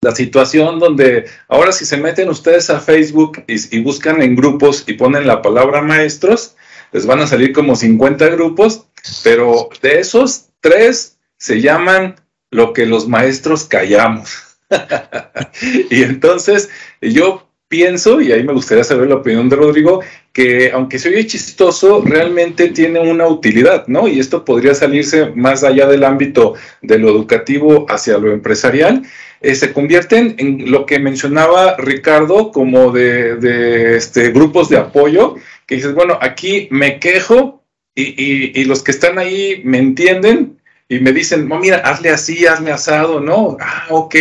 [0.00, 4.94] la situación donde ahora si se meten ustedes a Facebook y, buscan en grupos y
[4.94, 6.56] ponen la palabra maestros,
[6.92, 8.86] les van a salir como 50 grupos,
[9.22, 12.16] pero de esos tres se llaman
[12.50, 14.58] lo que los maestros callamos.
[15.90, 16.70] y entonces
[17.02, 20.02] yo pienso, y ahí me gustaría saber la opinión de Rodrigo,
[20.32, 24.08] que aunque se oye chistoso, realmente tiene una utilidad, ¿no?
[24.08, 29.02] Y esto podría salirse más allá del ámbito de lo educativo hacia lo empresarial.
[29.40, 35.76] Eh, se convierten en lo que mencionaba Ricardo como de, este, grupos de apoyo, que
[35.76, 37.62] dices, bueno, aquí me quejo
[37.94, 40.58] y, y los que están ahí me entienden
[40.88, 43.58] y me dicen, no, mira, hazle así, hazme asado, ¿no?
[43.60, 44.14] Ah, ok,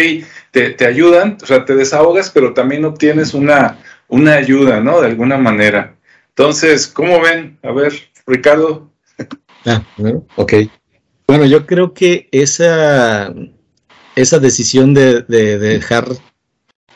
[0.71, 5.01] te, ayudan, o sea, te desahogas, pero también obtienes una, una ayuda, ¿no?
[5.01, 5.95] De alguna manera.
[6.29, 7.57] Entonces, ¿cómo ven?
[7.63, 7.93] A ver,
[8.25, 8.91] Ricardo.
[9.65, 9.83] Ah,
[10.35, 10.53] ok.
[11.27, 13.33] Bueno, yo creo que esa,
[14.15, 16.07] esa decisión de, dejar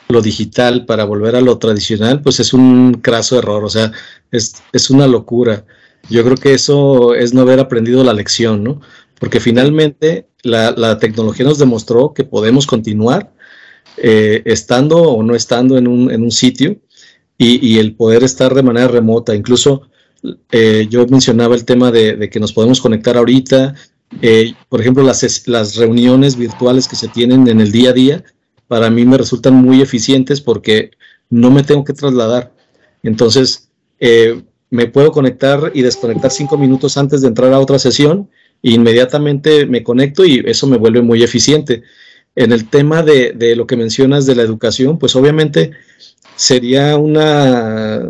[0.08, 3.92] lo digital para volver a lo tradicional, pues es un craso error, o sea,
[4.30, 5.64] es, es, una locura.
[6.10, 8.80] Yo creo que eso es no haber aprendido la lección, ¿no?
[9.18, 13.32] Porque finalmente la, la tecnología nos demostró que podemos continuar
[13.96, 16.76] eh, estando o no estando en un, en un sitio
[17.36, 19.34] y, el poder estar de manera remota.
[19.34, 19.82] Incluso
[20.52, 23.74] eh, yo mencionaba el tema de, que nos podemos conectar ahorita.
[24.20, 28.24] Eh, por ejemplo, las, las reuniones virtuales que se tienen en el día a día,
[28.68, 30.92] para mí me resultan muy eficientes porque
[31.30, 32.52] no me tengo que trasladar.
[33.02, 33.68] Entonces,
[34.70, 38.30] me puedo conectar y desconectar cinco minutos antes de entrar a otra sesión
[38.62, 41.82] e inmediatamente me conecto y eso me vuelve muy eficiente
[42.34, 45.72] en el tema de, de, lo que mencionas de la educación, pues obviamente
[46.36, 48.02] sería una,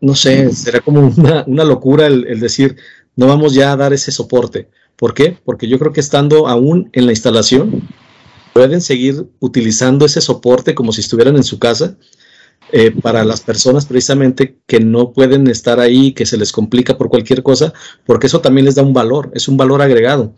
[0.00, 2.76] no sé, sería como una, una locura el, el, decir,
[3.16, 4.68] no vamos ya a dar ese soporte.
[4.96, 5.38] ¿Por qué?
[5.44, 7.88] Porque yo creo que estando aún en la instalación,
[8.52, 11.96] pueden seguir utilizando ese soporte como si estuvieran en su casa.
[12.72, 17.08] Eh, para las personas precisamente que no pueden estar ahí, que se les complica por
[17.08, 17.72] cualquier cosa,
[18.06, 20.34] porque eso también les da un valor, es un valor agregado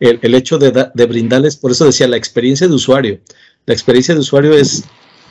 [0.00, 3.20] el, hecho de, brindarles, por eso decía, la experiencia de usuario.
[3.66, 4.84] La experiencia de usuario es,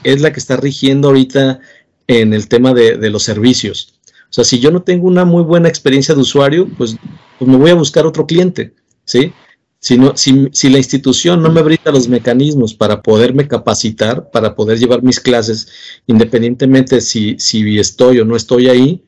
[0.03, 1.59] es la que está rigiendo ahorita
[2.07, 3.99] en el tema de, los servicios.
[4.30, 6.97] O sea, si yo no tengo una muy buena experiencia de usuario, pues,
[7.39, 8.74] pues me voy a buscar otro cliente,
[9.05, 9.32] ¿sí?
[9.80, 14.80] Si, si, si, la institución no me brinda los mecanismos para poderme capacitar, para poder
[14.80, 15.70] llevar mis clases,
[16.07, 19.05] independientemente si, si estoy o no estoy ahí,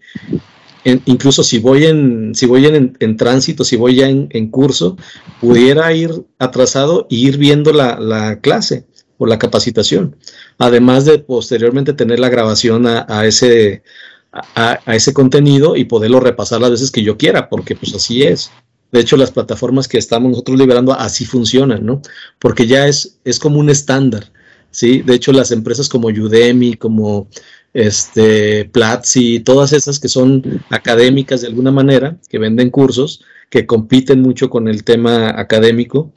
[0.84, 4.98] incluso si voy en, si voy en, tránsito, si voy ya en, curso,
[5.42, 8.86] pudiera ir atrasado e ir viendo la, la, clase
[9.18, 10.16] o la capacitación,
[10.58, 13.84] además de posteriormente tener la grabación a, ese,
[14.32, 18.52] a, ese contenido y poderlo repasar las veces que yo quiera, porque pues así es.
[18.92, 22.02] De hecho, las plataformas que estamos nosotros liberando así funcionan, ¿no?
[22.40, 24.32] Porque ya es, es como un estándar,
[24.72, 25.04] ¿sí?
[25.04, 27.28] De hecho, las empresas como Udemy, como
[27.74, 34.22] este, Platzi, todas esas que son académicas de alguna manera, que venden cursos, que compiten
[34.22, 36.14] mucho con el tema académico,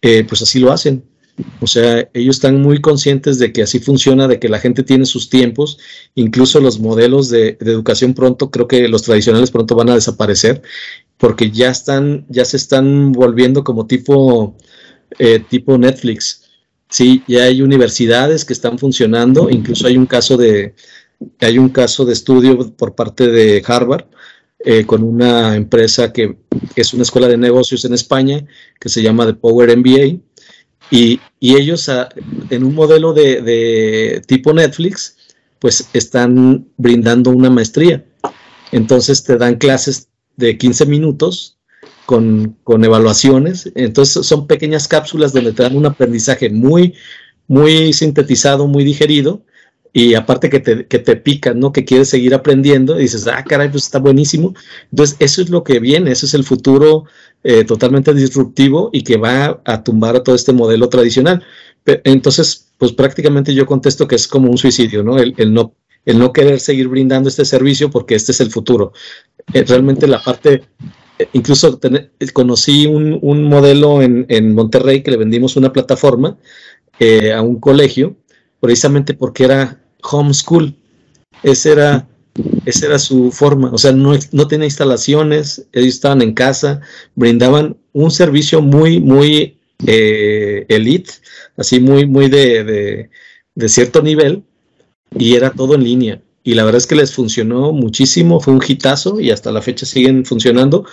[0.00, 1.04] eh, pues así lo hacen.
[1.60, 5.06] O sea, ellos están muy conscientes de que así funciona, de que la gente tiene
[5.06, 5.78] sus tiempos,
[6.14, 10.62] incluso los modelos de, educación pronto, creo que los tradicionales pronto van a desaparecer,
[11.16, 14.56] porque ya están, ya se están volviendo como tipo,
[15.18, 16.41] eh, tipo Netflix
[16.92, 20.74] Sí, ya hay universidades que están funcionando, incluso hay un caso de,
[21.40, 24.04] hay un caso de estudio por parte de Harvard
[24.58, 26.36] eh, con una empresa que
[26.76, 28.46] es una escuela de negocios en España
[28.78, 30.20] que se llama The Power MBA
[30.90, 32.10] y, y ellos ah,
[32.50, 35.16] en un modelo de, de, tipo Netflix
[35.60, 38.04] pues están brindando una maestría.
[38.70, 41.56] Entonces te dan clases de 15 minutos
[42.12, 43.72] con, evaluaciones.
[43.74, 46.94] Entonces son pequeñas cápsulas donde te dan un aprendizaje muy,
[47.48, 49.42] muy sintetizado, muy digerido.
[49.94, 51.70] Y aparte que te, que te pican, ¿no?
[51.72, 54.54] Que quieres seguir aprendiendo y dices, ah, caray, pues está buenísimo.
[54.90, 57.04] Entonces, eso es lo que viene, eso es el futuro
[57.44, 61.44] eh, totalmente disruptivo y que va a tumbar a todo este modelo tradicional.
[61.84, 65.18] Entonces, pues prácticamente yo contesto que es como un suicidio, ¿no?
[65.18, 68.92] El, el no el no querer seguir brindando este servicio porque este es el futuro.
[69.52, 70.64] Eh, realmente la parte
[71.32, 71.78] incluso
[72.32, 76.36] conocí un, modelo en, Monterrey que le vendimos una plataforma
[76.98, 78.16] eh, a un colegio,
[78.60, 80.74] precisamente porque era homeschool.
[81.42, 82.06] Esa
[82.64, 86.80] era, su forma, o sea, no, tenía instalaciones, ellos estaban en casa,
[87.14, 91.10] brindaban un servicio muy, muy eh, elite,
[91.56, 93.10] así muy, muy de,
[93.54, 94.44] de cierto nivel,
[95.18, 98.62] y era todo en línea y la verdad es que les funcionó muchísimo, fue un
[98.66, 100.84] hitazo y hasta la fecha siguen funcionando,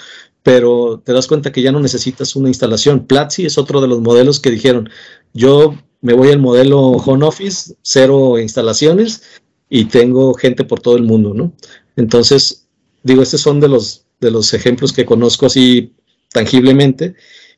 [0.44, 3.06] pero te das cuenta que ya no necesitas una instalación.
[3.06, 4.90] Platzi es otro de los modelos que dijeron,
[5.34, 9.24] yo me voy al modelo home office, cero instalaciones
[9.70, 11.54] y tengo gente por todo el mundo, ¿no?
[11.96, 12.68] Entonces,
[13.04, 15.94] digo, estos son de los de los ejemplos que conozco así
[16.32, 17.16] tangiblemente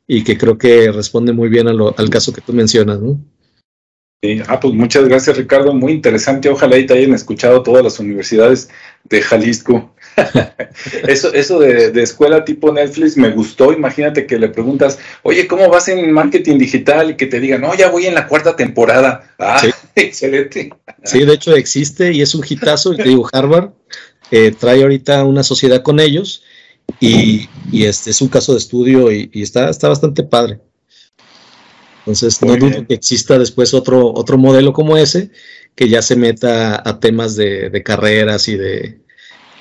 [0.07, 3.19] y que creo que responde muy bien al caso que tú mencionas, ¿no?
[4.47, 6.49] Ah, pues muchas gracias Ricardo, muy interesante.
[6.49, 8.69] Ojalá y te hayan escuchado todas las universidades
[9.05, 9.95] de Jalisco.
[11.07, 13.74] eso eso de, escuela tipo Netflix me gustó.
[13.74, 17.11] Imagínate que le preguntas, oye, ¿cómo vas en marketing digital?
[17.11, 19.34] Y que te digan, no, ya voy en la cuarta temporada.
[19.39, 19.72] Ah, sí.
[19.95, 20.72] excelente.
[21.03, 22.95] Sí, de hecho existe y es un hitazo.
[22.95, 23.72] te digo, Harvard
[24.32, 26.43] eh, trae ahorita una sociedad con ellos
[26.99, 30.59] y, este es un caso de estudio y, está, está bastante padre.
[32.02, 35.32] Entonces, no dudo que exista después otro, otro modelo como ese
[35.76, 39.02] que ya se meta a temas de, carreras y de,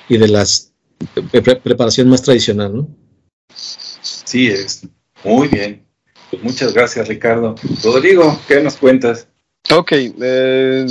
[0.09, 0.73] y de las
[1.63, 2.87] preparación más tradicional, ¿no?
[3.53, 4.87] Sí, es
[5.23, 5.85] muy bien.
[6.29, 7.55] Pues muchas gracias, Ricardo.
[7.83, 9.27] Rodrigo, ¿qué nos cuentas?
[9.69, 10.87] Ok, eh,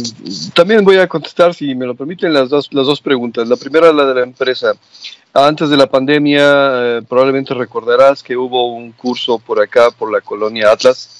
[0.55, 3.49] también voy a contestar, si me lo permiten, las dos, las dos preguntas.
[3.49, 4.75] La primera, la de la empresa.
[5.33, 10.21] Antes de la pandemia, eh, probablemente recordarás que hubo un curso por acá, por la
[10.21, 11.20] colonia Atlas,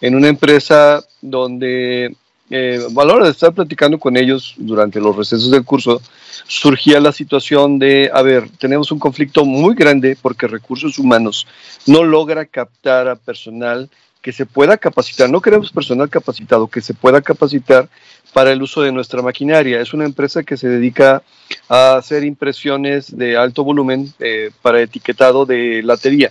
[0.00, 2.14] en una empresa donde
[2.50, 6.00] eh, a la hora de estar platicando con ellos durante los recesos del curso,
[6.46, 11.46] surgía la situación de, a ver, tenemos un conflicto muy grande porque recursos humanos
[11.86, 13.90] no logra captar a personal
[14.22, 17.88] que se pueda capacitar, no queremos personal capacitado, que se pueda capacitar
[18.32, 19.80] para el uso de nuestra maquinaria.
[19.80, 21.22] Es una empresa que se dedica
[21.68, 26.30] a hacer impresiones de alto volumen eh, para etiquetado de latería.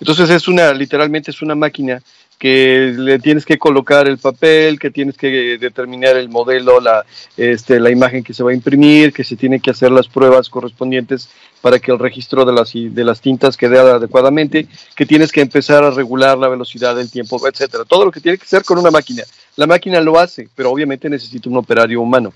[0.00, 2.02] Entonces es una, literalmente es una máquina
[2.42, 7.78] que le tienes que colocar el papel, que tienes que determinar el modelo, la, este,
[7.78, 11.28] la imagen que se va a imprimir, que se tiene que hacer las pruebas correspondientes
[11.60, 14.66] para que el registro de las, de las tintas quede adecuadamente,
[14.96, 17.84] que tienes que empezar a regular la velocidad del tiempo, etcétera.
[17.84, 19.22] Todo lo que tiene que ser con una máquina.
[19.54, 22.32] La máquina lo hace, pero obviamente necesita un operario humano.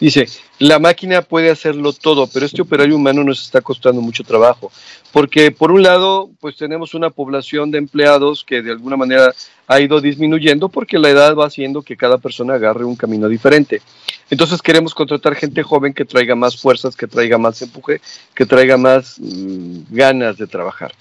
[0.00, 0.26] Dice,
[0.58, 4.72] la máquina puede hacerlo todo, pero este operario humano nos está costando mucho trabajo,
[5.12, 9.32] porque por un lado, pues tenemos una población de empleados que de alguna manera
[9.68, 13.80] ha ido disminuyendo porque la edad va haciendo que cada persona agarre un camino diferente.
[14.28, 18.00] Entonces queremos contratar gente joven que traiga más fuerzas, que traiga más empuje,
[18.34, 20.92] que traiga más mm, ganas de trabajar.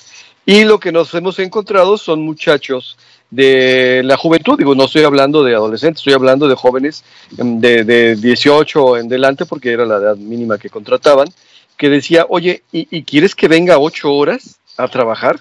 [0.50, 2.98] Y lo que nos hemos encontrado son muchachos
[3.30, 7.04] de la juventud, digo, no estoy hablando de adolescentes, estoy hablando de jóvenes
[7.38, 11.28] em, de, de 18 en delante, porque era la edad mínima que contrataban,
[11.78, 15.40] que decía, oye, ¿y, quieres que venga ocho horas a trabajar?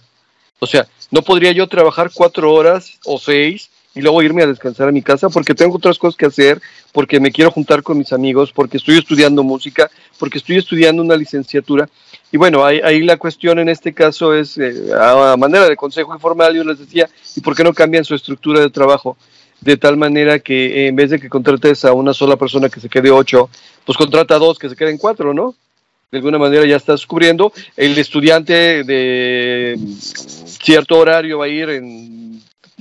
[0.58, 4.88] O sea, ¿no podría yo trabajar cuatro horas o seis y luego irme a descansar
[4.88, 6.60] a mi casa porque tengo otras cosas que hacer,
[6.92, 11.16] porque me quiero juntar con mis amigos, porque estoy estudiando música, porque estoy estudiando una
[11.16, 11.88] licenciatura?
[12.30, 16.54] Y bueno, ahí, la cuestión en este caso es, eh, a manera de consejo informal,
[16.54, 19.16] yo les decía, ¿y por qué no cambian su estructura de trabajo?
[19.60, 22.88] De tal manera que en vez de que contrates a una sola persona que se
[22.88, 23.48] quede ocho,
[23.84, 25.54] pues contrata a dos que se queden cuatro, ¿no?
[26.10, 27.52] De alguna manera ya estás cubriendo.
[27.76, 29.78] El estudiante de
[30.62, 32.17] cierto horario va a ir en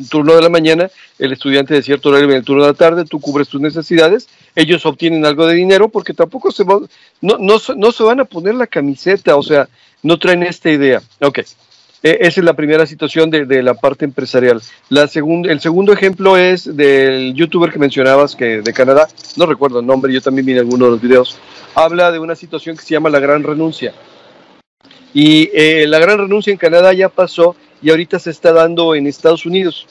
[0.09, 0.89] turno de la mañana,
[1.19, 4.27] el estudiante de cierto horario en el turno de la tarde, tú cubres tus necesidades
[4.57, 6.87] ellos obtienen algo de dinero porque tampoco se no,
[7.21, 9.69] no, no se van a poner la camiseta, o sea,
[10.01, 10.99] no traen esta idea.
[11.21, 11.45] Ok, e,
[12.21, 14.59] esa es la primera situación de, de la parte empresarial.
[14.89, 19.85] La el segundo ejemplo es del youtuber que mencionabas, que de Canadá, no recuerdo el
[19.85, 21.37] nombre, yo también vi alguno de los videos,
[21.75, 23.93] habla de una situación que se llama la gran renuncia.
[25.13, 29.07] Y eh, la gran renuncia en Canadá ya pasó y ahorita se está dando en
[29.07, 29.88] Estados Unidos,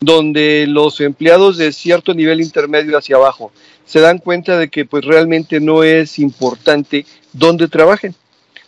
[0.00, 3.52] donde los empleados de cierto nivel intermedio hacia abajo
[3.86, 8.14] se dan cuenta de que pues realmente no es importante dónde trabajen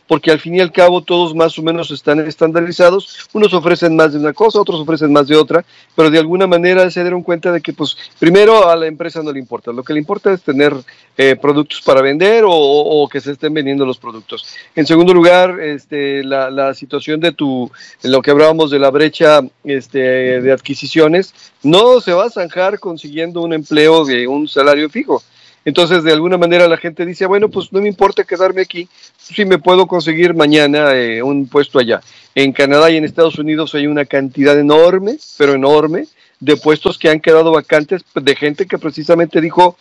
[0.07, 4.13] porque al fin y al cabo todos más o menos están estandarizados, unos ofrecen más
[4.13, 7.53] de una cosa, otros ofrecen más de otra, pero de alguna manera se dieron cuenta
[7.53, 10.43] de que pues primero a la empresa no le importa, lo que le importa es
[10.43, 10.75] tener
[11.17, 14.45] eh, productos para vender o, que se estén vendiendo los productos.
[14.75, 17.71] En segundo lugar, este, la, la situación de tu,
[18.03, 23.43] lo que hablábamos de la brecha este, de adquisiciones, no se va a zanjar consiguiendo
[23.43, 25.23] un empleo de un salario fijo
[25.67, 28.89] entonces, de alguna manera la gente dice, bueno, pues no me importa quedarme aquí,
[29.19, 32.01] si me puedo conseguir mañana eh, un puesto allá.
[32.37, 36.07] En Canadá y en Estados Unidos hay una cantidad enorme, pero enorme,
[36.39, 39.77] de puestos que han quedado vacantes de gente que precisamente dijo,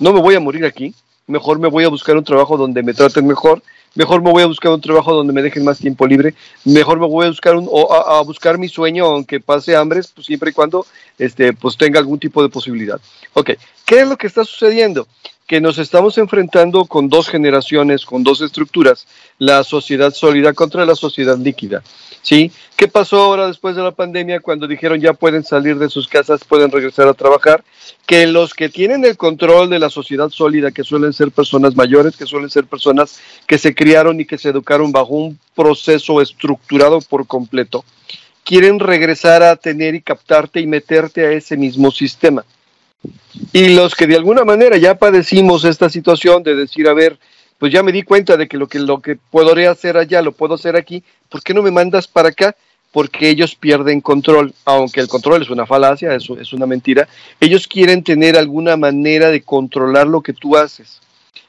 [0.00, 0.92] no me voy a morir aquí,
[1.28, 3.62] mejor me voy a buscar un trabajo donde me traten mejor,
[3.94, 6.34] mejor me voy a buscar un trabajo donde me dejen más tiempo libre,
[6.64, 10.50] mejor me voy a buscar un, a, buscar mi sueño, aunque pase hambre, pues siempre
[10.50, 10.86] y cuando
[11.18, 13.00] este, pues tenga algún tipo de posibilidad.
[13.34, 13.52] Ok,
[13.84, 15.06] ¿qué es lo que está sucediendo?
[15.48, 19.06] Que nos estamos enfrentando con dos generaciones, con dos estructuras,
[19.38, 21.82] la sociedad sólida contra la sociedad líquida.
[22.20, 22.52] ¿sí?
[22.76, 26.44] ¿Qué pasó ahora después de la pandemia cuando dijeron ya pueden salir de sus casas,
[26.44, 27.64] pueden regresar a trabajar?
[28.04, 32.18] Que los que tienen el control de la sociedad sólida, que suelen ser personas mayores,
[32.18, 37.00] que suelen ser personas que se criaron y que se educaron bajo un proceso estructurado
[37.00, 37.86] por completo,
[38.44, 42.44] quieren regresar a tener y captarte y meterte a ese mismo sistema.
[43.52, 47.18] Y los que de alguna manera ya padecimos esta situación de decir, a ver,
[47.58, 50.32] pues ya me di cuenta de que lo que, lo que podría hacer allá lo
[50.32, 52.56] puedo hacer aquí, ¿por qué no me mandas para acá?
[52.92, 57.08] Porque ellos pierden control, aunque el control es una falacia, es, es una mentira,
[57.40, 61.00] ellos quieren tener alguna manera de controlar lo que tú haces.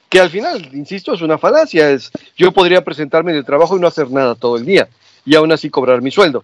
[0.10, 3.80] Que al final, insisto, es una falacia, es yo podría presentarme en el trabajo y
[3.80, 4.90] no hacer nada todo el día
[5.26, 6.44] y aún así cobrar mi sueldo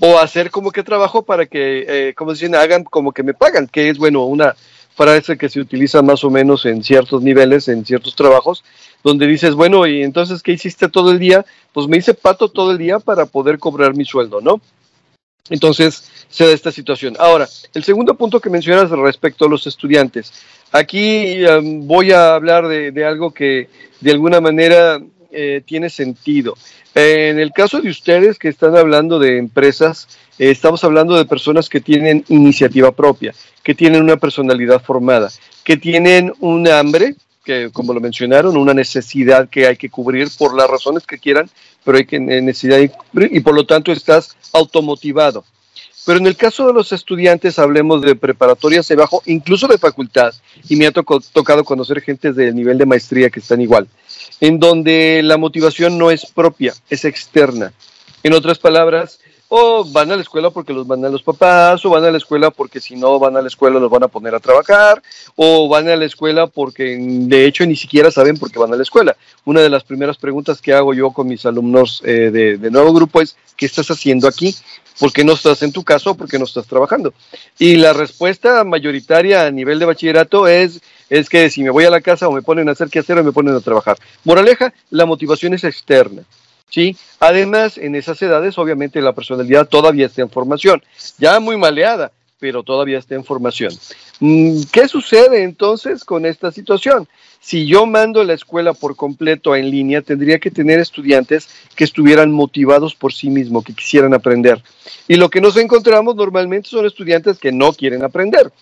[0.00, 3.66] o hacer como que trabajo para que, eh, como dicen, hagan como que me pagan,
[3.66, 4.54] que es, bueno, una
[4.94, 8.64] frase que se utiliza más o menos en ciertos niveles, en ciertos trabajos,
[9.04, 11.46] donde dices, bueno, y entonces, ¿qué hiciste todo el día?
[11.72, 14.60] Pues me hice pato todo el día para poder cobrar mi sueldo, ¿no?
[15.50, 17.16] Entonces, se da esta situación.
[17.18, 20.32] Ahora, el segundo punto que mencionas respecto a los estudiantes.
[20.72, 23.68] Aquí um, voy a hablar de, de, algo que
[24.00, 25.00] de alguna manera
[25.30, 26.56] eh, tiene sentido.
[26.94, 30.08] En el caso de ustedes que están hablando de empresas,
[30.38, 35.30] eh, estamos hablando de personas que tienen iniciativa propia, que tienen una personalidad formada,
[35.64, 37.14] que tienen un hambre,
[37.44, 41.50] que como lo mencionaron, una necesidad que hay que cubrir por las razones que quieran,
[41.84, 42.78] pero hay que necesidad
[43.12, 45.44] y por lo tanto estás automotivado.
[46.08, 50.32] Pero en el caso de los estudiantes, hablemos de preparatorias de bajo, incluso de facultad,
[50.66, 53.86] y me ha tocado conocer gente del nivel de maestría que están igual,
[54.40, 57.72] en donde la motivación no es propia, es externa.
[58.22, 61.90] En otras palabras, o van a la escuela porque los van a los papás, o
[61.90, 64.34] van a la escuela porque si no van a la escuela los van a poner
[64.34, 65.02] a trabajar,
[65.36, 68.76] o van a la escuela porque de hecho ni siquiera saben por qué van a
[68.76, 69.16] la escuela.
[69.44, 72.92] Una de las primeras preguntas que hago yo con mis alumnos eh, de, de, nuevo
[72.92, 74.54] grupo es, ¿qué estás haciendo aquí?
[74.98, 77.14] ¿Por qué no estás en tu casa o por qué no estás trabajando?
[77.58, 81.90] Y la respuesta mayoritaria a nivel de bachillerato es, es que si me voy a
[81.90, 83.96] la casa o me ponen a hacer qué hacer o me ponen a trabajar.
[84.24, 86.22] Moraleja, la motivación es externa.
[86.70, 86.96] ¿sí?
[87.20, 90.82] Además, en esas edades, obviamente, la personalidad todavía está en formación,
[91.18, 93.72] ya muy maleada, pero todavía está en formación.
[94.20, 97.08] Mm, ¿Qué sucede entonces con esta situación?
[97.40, 102.32] Si yo mando la escuela por completo en línea, tendría que tener estudiantes que estuvieran
[102.32, 104.62] motivados por sí mismos, que quisieran aprender.
[105.06, 108.52] Y lo que nos encontramos normalmente son estudiantes que no quieren aprender.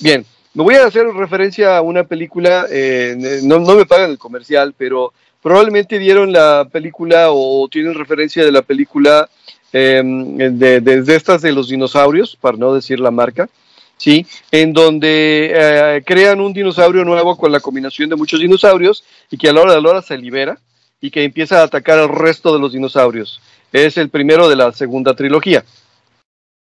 [0.00, 0.24] Bien,
[0.54, 4.74] me voy a hacer referencia a una película, eh, no, no me pagan el comercial,
[4.76, 9.28] pero probablemente vieron la película o tienen referencia de la película
[9.72, 13.48] de, de, de, estas de los dinosaurios, para no decir la marca,
[13.96, 14.24] ¿sí?
[14.52, 19.48] En donde eh, crean un dinosaurio nuevo con la combinación de muchos dinosaurios y que
[19.48, 20.58] a la hora de la hora se libera
[21.00, 23.40] y que empieza a atacar al resto de los dinosaurios.
[23.72, 25.64] Es el primero de la segunda trilogía.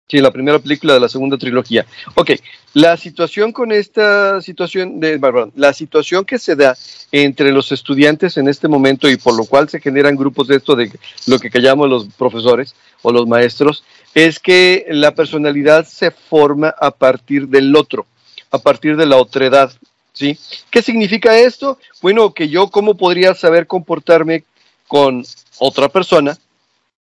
[0.09, 1.85] Sí, la primera película de la segunda trilogía.
[2.15, 2.31] Ok,
[2.75, 6.77] la situación con esta situación, de, perdón, la situación que se da
[7.11, 10.77] entre los estudiantes en este momento y por lo cual se generan grupos de esto
[10.77, 10.93] de
[11.27, 13.83] lo que callamos los profesores o los maestros,
[14.15, 18.07] es que la personalidad se forma a partir del otro,
[18.53, 19.73] a partir de la otredad.
[20.13, 20.39] ¿sí?
[20.71, 21.81] ¿Qué significa esto?
[22.01, 24.45] Bueno, que yo cómo podría saber comportarme
[24.87, 25.25] con
[25.59, 26.39] otra persona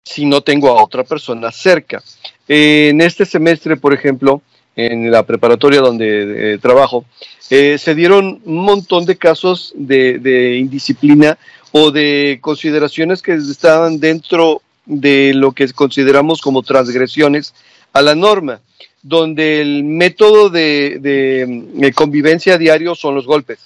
[0.04, 2.02] si no tengo a otra persona cerca.
[2.48, 4.42] en este semestre, por ejemplo,
[4.76, 7.04] en la preparatoria donde eh, trabajo,
[7.50, 11.38] eh, se dieron un montón de casos de, indisciplina
[11.72, 17.54] o de consideraciones que estaban dentro de lo que consideramos como transgresiones
[17.92, 18.60] a la norma,
[19.02, 23.58] donde el método de, de convivencia diario son los golpes,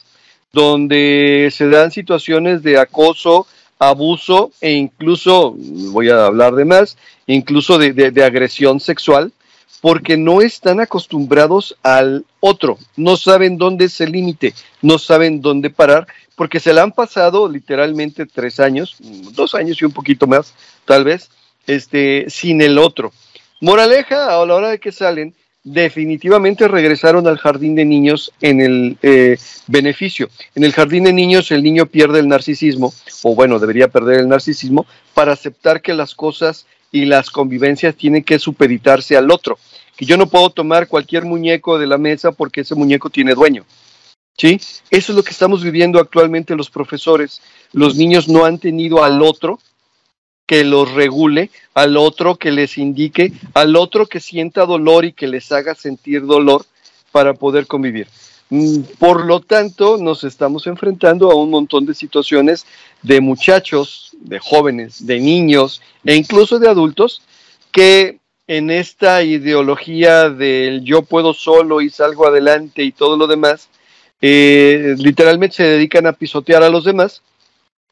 [0.53, 3.47] donde se dan situaciones de acoso,
[3.79, 6.97] abuso e incluso, voy a hablar de más,
[7.27, 9.33] incluso de, de, agresión sexual,
[9.81, 15.71] porque no están acostumbrados al otro, no saben dónde es el límite, no saben dónde
[15.71, 16.07] parar,
[16.37, 20.55] porque se le han pasado literalmente tres años, dos años y un poquito más,
[20.85, 21.31] tal vez,
[21.67, 23.13] este, sin el otro.
[23.61, 25.35] Moraleja, a la hora de que salen,
[25.65, 30.29] definitivamente regresaron al jardín de niños en el eh, beneficio.
[30.55, 32.93] En el jardín de niños el niño pierde el narcisismo,
[33.23, 38.23] o bueno, debería perder el narcisismo, para aceptar que las cosas y las convivencias tienen
[38.23, 39.59] que supeditarse al otro.
[39.97, 43.65] Que yo no puedo tomar cualquier muñeco de la mesa porque ese muñeco tiene dueño.
[44.37, 44.61] ¿Sí?
[44.91, 47.41] Eso es lo que estamos viviendo actualmente los profesores.
[47.73, 49.61] Los niños no han tenido al otro
[50.47, 55.27] que los regule, al otro que les indique, al otro que sienta dolor y que
[55.27, 56.65] les haga sentir dolor
[57.13, 58.09] para poder convivir.
[58.51, 62.67] Mm, por lo tanto, nos estamos enfrentando a un montón de situaciones
[63.03, 67.23] de muchachos, de jóvenes, de niños e incluso de adultos
[67.73, 73.69] que en esta ideología del yo puedo solo y salgo adelante y todo lo demás,
[74.21, 77.23] eh, literalmente se dedican a pisotear a los demás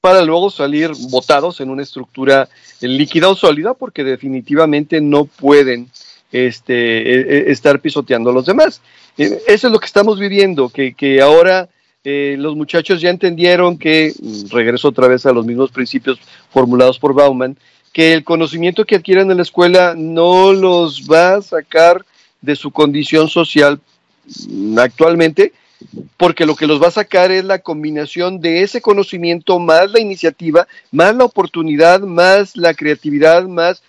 [0.03, 2.49] para luego salir botados en una estructura
[2.81, 5.89] líquida o sólida porque definitivamente no pueden
[6.33, 8.83] este, e, e, estar pisoteando a los demás.
[9.17, 11.69] Eh, eso es lo que estamos viviendo, que, ahora
[12.03, 16.19] eh, los muchachos ya entendieron que, mm, regreso otra vez a los mismos principios
[16.51, 17.57] formulados por Bauman,
[17.93, 22.05] que el conocimiento que adquieren en la escuela no los va a sacar
[22.41, 23.79] de su condición social
[24.49, 25.53] mm, actualmente,
[26.17, 30.01] porque lo que los va a sacar es la combinación de ese conocimiento más la
[30.01, 33.83] iniciativa, más la oportunidad, más la creatividad, más,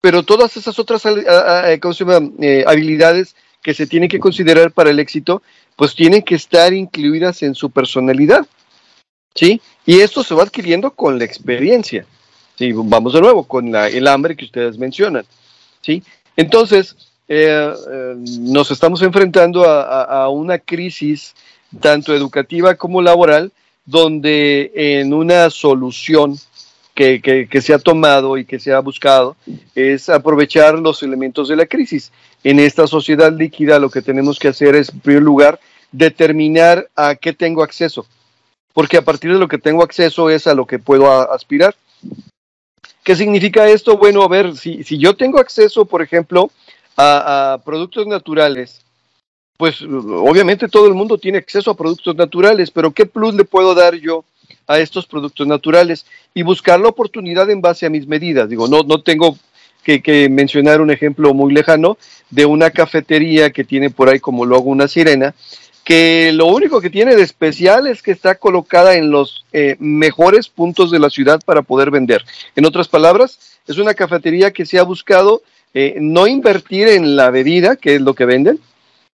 [0.00, 5.42] pero todas esas otras eh, habilidades que se tienen que considerar para el éxito,
[5.74, 8.46] pues tienen que estar incluidas en su personalidad.
[9.34, 9.60] ¿Sí?
[9.84, 12.06] Y esto se va adquiriendo con la experiencia.
[12.56, 15.26] Sí, vamos de nuevo con el hambre que ustedes mencionan.
[15.82, 16.02] ¿Sí?
[16.36, 16.96] Entonces,
[17.28, 21.34] eh, eh, nos estamos enfrentando a, una crisis
[21.80, 23.52] tanto educativa como laboral,
[23.84, 26.36] donde en una solución
[26.94, 29.36] que, que, se ha tomado y que se ha buscado
[29.74, 32.12] es aprovechar los elementos de la crisis.
[32.42, 35.60] En esta sociedad líquida lo que tenemos que hacer es, en primer lugar,
[35.92, 38.06] determinar a qué tengo acceso,
[38.72, 41.74] porque a partir de lo que tengo acceso es a lo que puedo aspirar.
[43.02, 43.96] ¿Qué significa esto?
[43.96, 46.50] Bueno, a ver, si, si yo tengo acceso, por ejemplo,
[46.96, 48.82] a, productos naturales,
[49.56, 53.74] pues obviamente todo el mundo tiene acceso a productos naturales, pero ¿qué plus le puedo
[53.74, 54.24] dar yo
[54.66, 56.06] a estos productos naturales?
[56.34, 58.48] Y buscar la oportunidad en base a mis medidas.
[58.48, 59.36] Digo, no, no tengo
[59.82, 61.96] que, que, mencionar un ejemplo muy lejano
[62.30, 65.34] de una cafetería que tiene por ahí como logo una sirena,
[65.86, 70.48] que lo único que tiene de especial es que está colocada en los eh, mejores
[70.48, 72.24] puntos de la ciudad para poder vender.
[72.56, 75.42] En otras palabras, es una cafetería que se ha buscado
[75.74, 78.58] eh, no invertir en la bebida, que es lo que venden,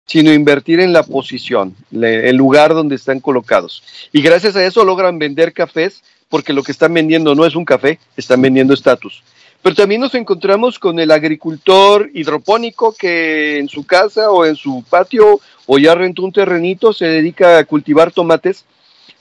[0.05, 3.81] sino invertir en la posición, el lugar donde están colocados.
[4.11, 7.65] Y gracias a eso logran vender cafés, porque lo que están vendiendo no es un
[7.65, 9.23] café, están vendiendo estatus.
[9.61, 14.83] Pero también nos encontramos con el agricultor hidropónico que en su casa o en su
[14.89, 18.65] patio o ya rentó un terrenito, se dedica a cultivar tomates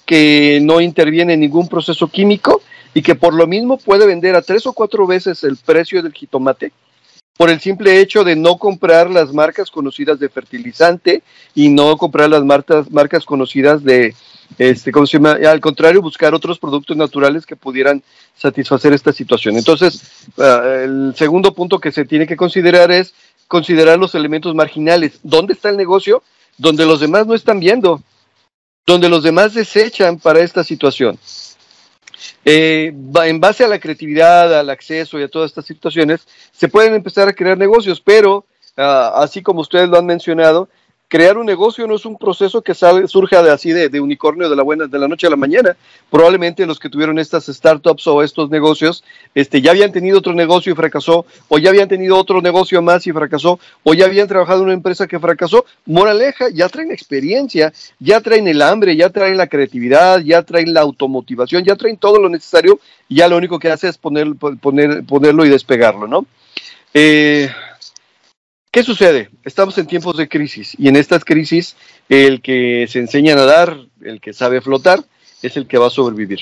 [0.06, 2.62] que no interviene en ningún proceso químico
[2.94, 6.12] y que por lo mismo puede vender a tres o cuatro veces el precio del
[6.12, 6.72] jitomate
[7.40, 11.22] por el simple hecho de no comprar las marcas conocidas de fertilizante
[11.54, 14.14] y no comprar las marcas, marcas conocidas de,
[14.58, 15.38] este, ¿cómo se llama?
[15.48, 18.02] Al contrario, buscar otros productos naturales que pudieran
[18.36, 19.56] satisfacer esta situación.
[19.56, 23.14] Entonces, ah, el segundo punto que se tiene que considerar es
[23.48, 25.18] considerar los elementos marginales.
[25.22, 26.22] ¿Dónde está el negocio?
[26.58, 28.02] Donde los demás no están viendo,
[28.84, 31.18] donde los demás desechan para esta situación.
[32.44, 32.92] Eh,
[33.24, 37.28] en base a la creatividad, al acceso y a todas estas situaciones, se pueden empezar
[37.28, 38.44] a crear negocios, pero
[38.76, 40.68] ah, así como ustedes lo han mencionado,
[41.10, 44.54] crear un negocio no es un proceso que sale, surja de así de, unicornio de
[44.54, 45.76] la buena de la noche a la mañana.
[46.08, 49.02] Probablemente los que tuvieron estas startups o estos negocios,
[49.34, 53.08] este, ya habían tenido otro negocio y fracasó, o ya habían tenido otro negocio más
[53.08, 55.66] y fracasó, o ya habían trabajado en una empresa que fracasó.
[55.84, 60.82] Moraleja, ya traen experiencia, ya traen el hambre, ya traen la creatividad, ya traen la
[60.82, 65.02] automotivación, ya traen todo lo necesario, y ya lo único que hace es poner, poner,
[65.02, 66.24] ponerlo y despegarlo, ¿no?
[66.94, 67.50] Eh,
[68.72, 69.30] ¿Qué sucede?
[69.44, 71.74] Estamos en tiempos de crisis y en estas crisis
[72.08, 75.02] el que se enseña a nadar, el que sabe flotar,
[75.42, 76.38] es el que va a sobrevivir.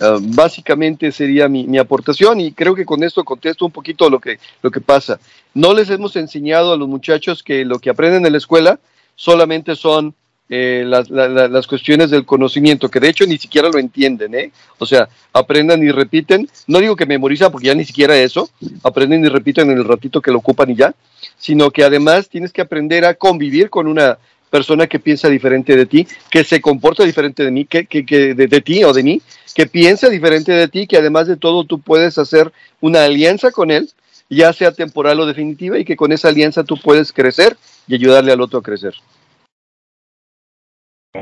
[0.00, 4.38] Ah, básicamente sería mi, aportación y creo que con esto contesto un poquito lo que,
[4.62, 5.18] lo que pasa.
[5.54, 8.78] No les hemos enseñado a los muchachos que lo que aprenden en la escuela
[9.16, 10.14] solamente son
[10.48, 14.52] eh, las, las, cuestiones del conocimiento, que de hecho ni siquiera lo entienden, ¿eh?
[14.78, 16.48] O sea, aprendan y repiten.
[16.68, 18.48] No digo que memorizan, porque ya ni siquiera eso.
[18.84, 20.94] Aprenden y repiten en el ratito que lo ocupan y ya.
[21.36, 24.18] Sino que además tienes que aprender a convivir con una
[24.48, 28.34] persona que piensa diferente de ti, que se comporta diferente de mí, que, que, que
[28.34, 29.20] de, de, ti o de mí,
[29.54, 33.72] que piensa diferente de ti, que además de todo tú puedes hacer una alianza con
[33.72, 33.90] él,
[34.30, 37.56] ya sea temporal o definitiva, y que con esa alianza tú puedes crecer
[37.88, 38.94] y ayudarle al otro a crecer.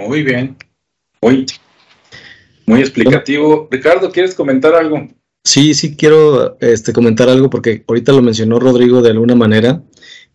[0.07, 0.57] Muy bien.
[1.21, 1.47] Muy,
[2.67, 3.69] muy explicativo.
[3.71, 5.09] Ricardo, ¿quieres comentar algo?
[5.45, 9.83] Sí, sí quiero este, comentar algo porque ahorita lo mencionó Rodrigo de alguna manera.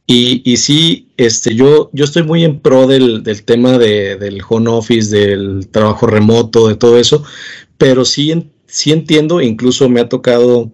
[0.05, 4.41] Y, y sí, este, yo, yo estoy muy en pro del, del tema de, del
[4.47, 7.23] home office, del trabajo remoto, de todo eso,
[7.77, 10.71] pero sí, sí entiendo, incluso me ha tocado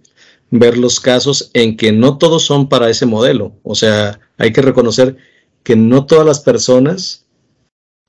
[0.51, 3.53] ver los casos en que no todos son para ese modelo.
[3.63, 5.17] O sea, hay que reconocer
[5.63, 7.24] que no todas las personas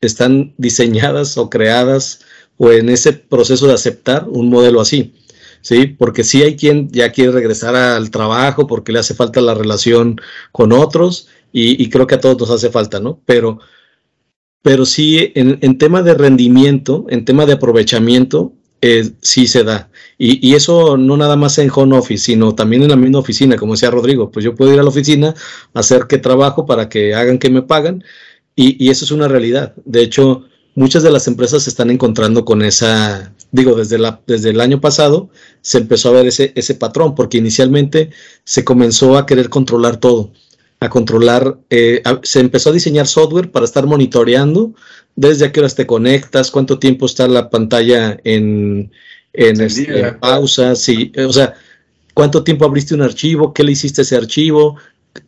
[0.01, 2.21] están diseñadas o creadas
[2.57, 5.15] o en ese proceso de aceptar un modelo así.
[5.61, 5.87] ¿sí?
[5.87, 10.21] Porque sí hay quien ya quiere regresar al trabajo porque le hace falta la relación
[10.53, 13.23] con otros y, creo que a todos nos hace falta, ¿no?
[13.25, 13.61] Pero,
[14.61, 19.89] pero sí, en, tema de rendimiento, en tema de aprovechamiento, eh, sí se da.
[20.19, 23.73] Y, eso no nada más en home office, sino también en la misma oficina, como
[23.73, 25.35] decía Rodrigo, pues yo puedo ir a la oficina,
[25.73, 28.05] hacer que trabajo para que hagan que me pagan,
[28.57, 29.75] y, eso es una realidad.
[29.85, 30.45] De hecho,
[30.75, 34.81] muchas de las empresas se están encontrando con esa, digo, desde, la, desde el año
[34.81, 35.29] pasado
[35.61, 38.11] se empezó a ver ese, ese patrón, porque inicialmente
[38.45, 40.33] se comenzó a querer controlar todo
[40.81, 44.75] a controlar, eh, se empezó a diseñar software para estar monitoreando
[45.15, 48.93] desde a qué horas te conectas, cuánto tiempo está la pantalla en,
[49.33, 51.55] en, este, pausa, sí, o sea,
[52.13, 54.77] cuánto tiempo abriste un archivo, qué le hiciste a ese archivo,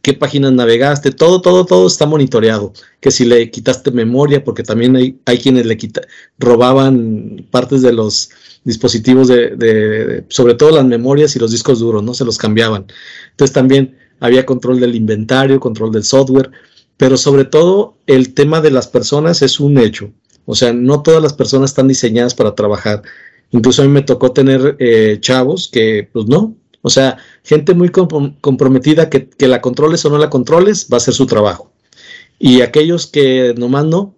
[0.03, 2.73] qué páginas navegaste, todo, todo, todo está monitoreado.
[3.01, 6.03] Que si le quitaste memoria, porque también hay, hay quienes le quita,
[6.39, 8.31] robaban partes de los
[8.65, 12.15] dispositivos de, de, sobre todo las memorias y los discos duros, ¿no?
[12.15, 12.87] Se los cambiaban.
[13.31, 16.51] Entonces también había control del inventario, control del software,
[16.97, 20.11] pero sobre todo el tema de las personas es un hecho.
[20.45, 23.03] O sea, no todas las personas están diseñadas para trabajar.
[23.51, 27.91] Incluso a mí me tocó tener eh, chavos que, pues no, o sea, gente muy
[27.91, 31.73] comprometida que, la controles o no la controles, va a ser su trabajo.
[32.39, 34.15] Y aquellos que nomás no,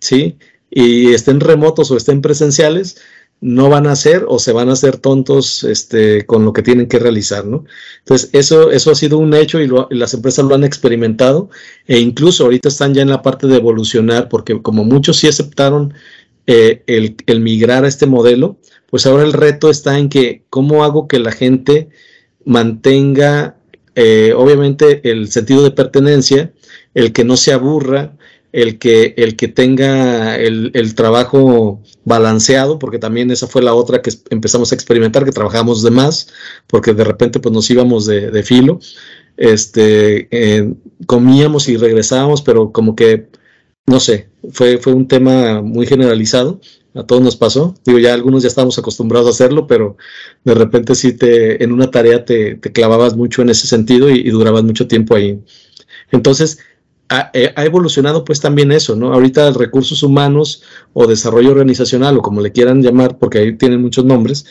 [0.00, 0.38] ¿sí?
[0.70, 2.96] Y estén remotos o estén presenciales,
[3.40, 6.88] no van a hacer o se van a hacer tontos este, con lo que tienen
[6.88, 7.64] que realizar, ¿no?
[8.00, 11.48] Entonces, eso, eso ha sido un hecho y, las empresas lo han experimentado
[11.86, 15.94] e incluso ahorita están ya en la parte de evolucionar porque como muchos sí aceptaron
[16.46, 18.56] eh, el, migrar a este modelo,
[18.90, 21.88] pues ahora el reto está en que cómo hago que la gente
[22.44, 23.56] mantenga,
[23.94, 26.52] eh, obviamente, el sentido de pertenencia,
[26.94, 28.16] el que no se aburra,
[28.52, 34.10] el que, el que tenga el, trabajo balanceado, porque también esa fue la otra que
[34.30, 36.28] empezamos a experimentar, que trabajamos de más,
[36.66, 38.80] porque de repente pues nos íbamos de, de filo,
[39.36, 40.74] este, eh,
[41.06, 43.28] comíamos y regresábamos, pero como que,
[43.86, 46.60] no sé, fue, fue un tema muy generalizado,
[46.98, 49.96] a todos nos pasó, digo, ya algunos ya estábamos acostumbrados a hacerlo, pero
[50.44, 54.28] de repente sí te, en una tarea te, te clavabas mucho en ese sentido y,
[54.30, 55.40] durabas mucho tiempo ahí.
[56.10, 56.58] Entonces,
[57.32, 59.12] eh, ha, evolucionado pues también eso, ¿no?
[59.12, 64.04] Ahorita recursos humanos o desarrollo organizacional o como le quieran llamar, porque ahí tienen muchos
[64.04, 64.44] nombres,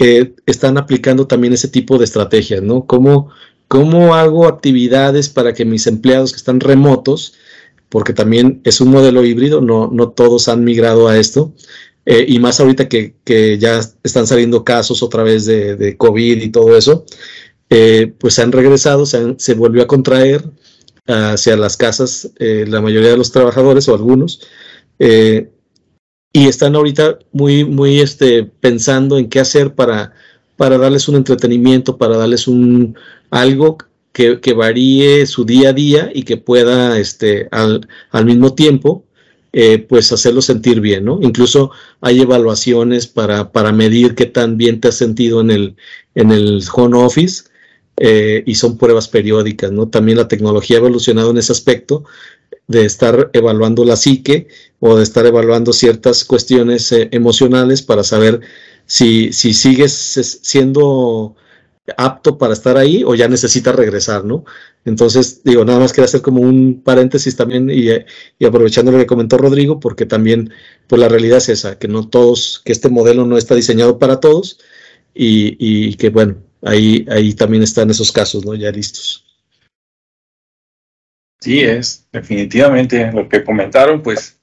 [0.00, 2.86] eh, están aplicando también ese tipo de estrategias, ¿no?
[2.86, 3.30] ¿Cómo,
[3.68, 7.34] ¿Cómo hago actividades para que mis empleados que están remotos,
[7.94, 11.54] porque también es un modelo híbrido, no, todos han migrado a esto,
[12.04, 13.14] eh, y más ahorita que,
[13.60, 17.04] ya están saliendo casos otra vez de, COVID y todo eso,
[17.68, 20.42] pues se han regresado, se, se volvió a contraer,
[21.06, 24.40] hacia las casas eh, la mayoría de los trabajadores o algunos
[24.98, 25.50] eh,
[26.32, 30.14] y están ahorita muy muy este pensando en qué hacer para
[30.56, 32.96] para darles un entretenimiento para darles un
[33.30, 33.76] algo
[34.14, 39.04] que, varíe su día a día y que pueda este al, al mismo tiempo
[39.52, 41.20] eh, pues hacerlo sentir bien, ¿no?
[41.22, 45.76] Incluso hay evaluaciones para, para medir qué tan bien te has sentido en el,
[46.14, 47.44] en el home office
[47.96, 49.88] eh, y son pruebas periódicas, ¿no?
[49.88, 52.04] También la tecnología ha evolucionado en ese aspecto
[52.66, 54.48] de estar evaluando la psique
[54.80, 58.40] o de estar evaluando ciertas cuestiones eh, emocionales para saber
[58.86, 59.92] si, si sigues
[60.42, 61.36] siendo
[61.96, 64.44] apto para estar ahí o ya necesitas regresar, ¿no?
[64.84, 67.88] Entonces, digo, nada más quería hacer como un paréntesis también y,
[68.38, 70.52] y, aprovechando lo que comentó Rodrigo, porque también,
[70.86, 74.20] pues la realidad es esa, que no todos, que este modelo no está diseñado para
[74.20, 74.60] todos
[75.14, 78.54] y, y que, bueno, ahí, ahí también están esos casos, ¿no?
[78.54, 79.24] Ya listos.
[81.40, 84.40] Sí, es, definitivamente, lo que comentaron, pues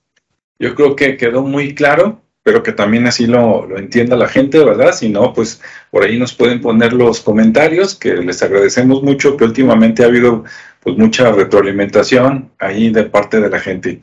[0.59, 4.63] yo creo que quedó muy claro, pero que también así lo, lo entienda la gente,
[4.63, 4.93] ¿verdad?
[4.93, 5.61] Si no, pues
[5.91, 10.43] por ahí nos pueden poner los comentarios, que les agradecemos mucho, que últimamente ha habido
[10.81, 14.01] pues mucha retroalimentación ahí de parte de la gente.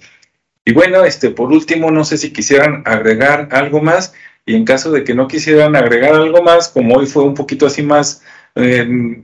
[0.64, 4.12] Y bueno, este, por último, no sé si quisieran agregar algo más
[4.48, 7.66] y en caso de que no quisieran agregar algo más, como hoy fue un poquito
[7.66, 8.22] así más,
[8.54, 9.22] eh,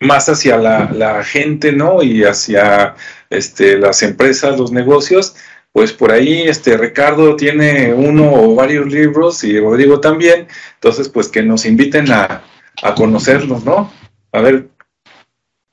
[0.00, 2.02] más hacia la, gente, ¿no?
[2.02, 2.94] Y hacia
[3.30, 5.34] este, las empresas, los negocios,
[5.74, 11.26] pues por ahí este Ricardo tiene uno o varios libros y Rodrigo también, entonces pues
[11.26, 12.44] que nos inviten a,
[12.80, 13.92] a conocerlos, ¿no?
[14.30, 14.68] A ver,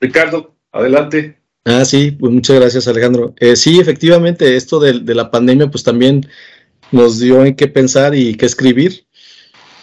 [0.00, 1.38] Ricardo, adelante.
[1.64, 3.32] Ah, sí, pues muchas gracias Alejandro.
[3.38, 6.26] Eh, sí, efectivamente, esto de, de, la pandemia pues también
[6.90, 9.06] nos dio en qué pensar y qué escribir.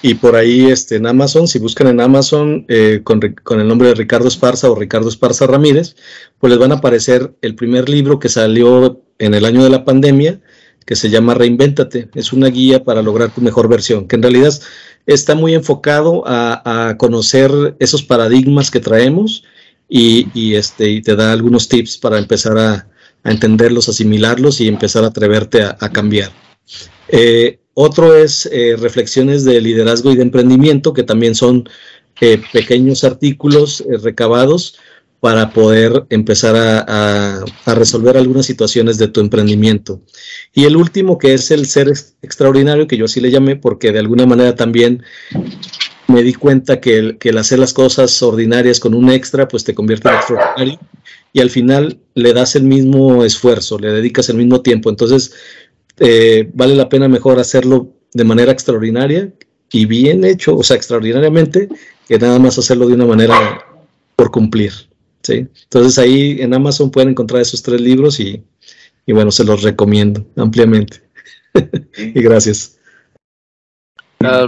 [0.01, 3.89] Y por ahí este, en Amazon, si buscan en Amazon eh, con, con, el nombre
[3.89, 5.95] de Ricardo Esparza o Ricardo Esparza Ramírez,
[6.39, 9.83] pues les van a aparecer el primer libro que salió en el año de la
[9.83, 10.39] pandemia,
[10.85, 12.09] que se llama Reinvéntate.
[12.15, 14.53] Es una guía para lograr tu mejor versión, que en realidad
[15.05, 19.43] está muy enfocado a, a conocer esos paradigmas que traemos
[19.89, 22.87] y, y, este, y te da algunos tips para empezar a,
[23.23, 26.31] a entenderlos, asimilarlos y empezar a atreverte a, cambiar.
[27.07, 31.69] Eh, Otro es eh, reflexiones de liderazgo y de emprendimiento, que también son
[32.19, 34.77] eh, pequeños artículos recabados
[35.21, 40.01] para poder empezar a, resolver algunas situaciones de tu emprendimiento.
[40.53, 41.87] Y el último, que es el ser
[42.21, 45.01] extraordinario, que yo así le llamé, porque de alguna manera también
[46.07, 49.73] me di cuenta que que el hacer las cosas ordinarias con un extra, pues te
[49.73, 50.79] convierte en extraordinario.
[51.31, 54.89] Y al final le das el mismo esfuerzo, le dedicas el mismo tiempo.
[54.89, 55.31] Entonces,
[55.99, 59.31] eh, vale la pena mejor hacerlo de manera extraordinaria
[59.71, 61.69] y bien hecho, o sea, extraordinariamente,
[62.07, 63.63] que nada más hacerlo de una manera
[64.15, 64.73] por cumplir.
[65.21, 65.47] ¿sí?
[65.63, 68.43] Entonces ahí en Amazon pueden encontrar esos tres libros y,
[69.07, 71.01] bueno, se los recomiendo ampliamente.
[71.97, 72.79] y gracias.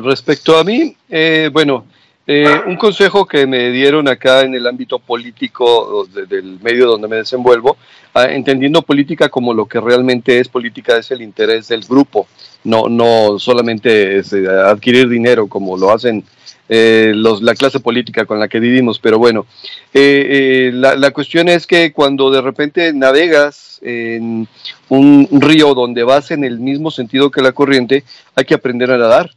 [0.03, 1.85] respecto a mí, eh, bueno,
[2.33, 7.17] eh, un consejo que me dieron acá en el ámbito político del medio donde me
[7.17, 7.75] desenvuelvo,
[8.13, 12.27] ah, entendiendo política como lo que realmente es política, es el interés del grupo,
[12.63, 16.23] no, no solamente es, eh, adquirir dinero como lo hacen
[16.69, 19.45] eh, los, la clase política con la que vivimos, pero bueno,
[19.93, 24.47] eh, la, la, cuestión es que cuando de repente navegas en
[24.87, 28.05] un río donde vas en el mismo sentido que la corriente,
[28.35, 29.31] hay que aprender a nadar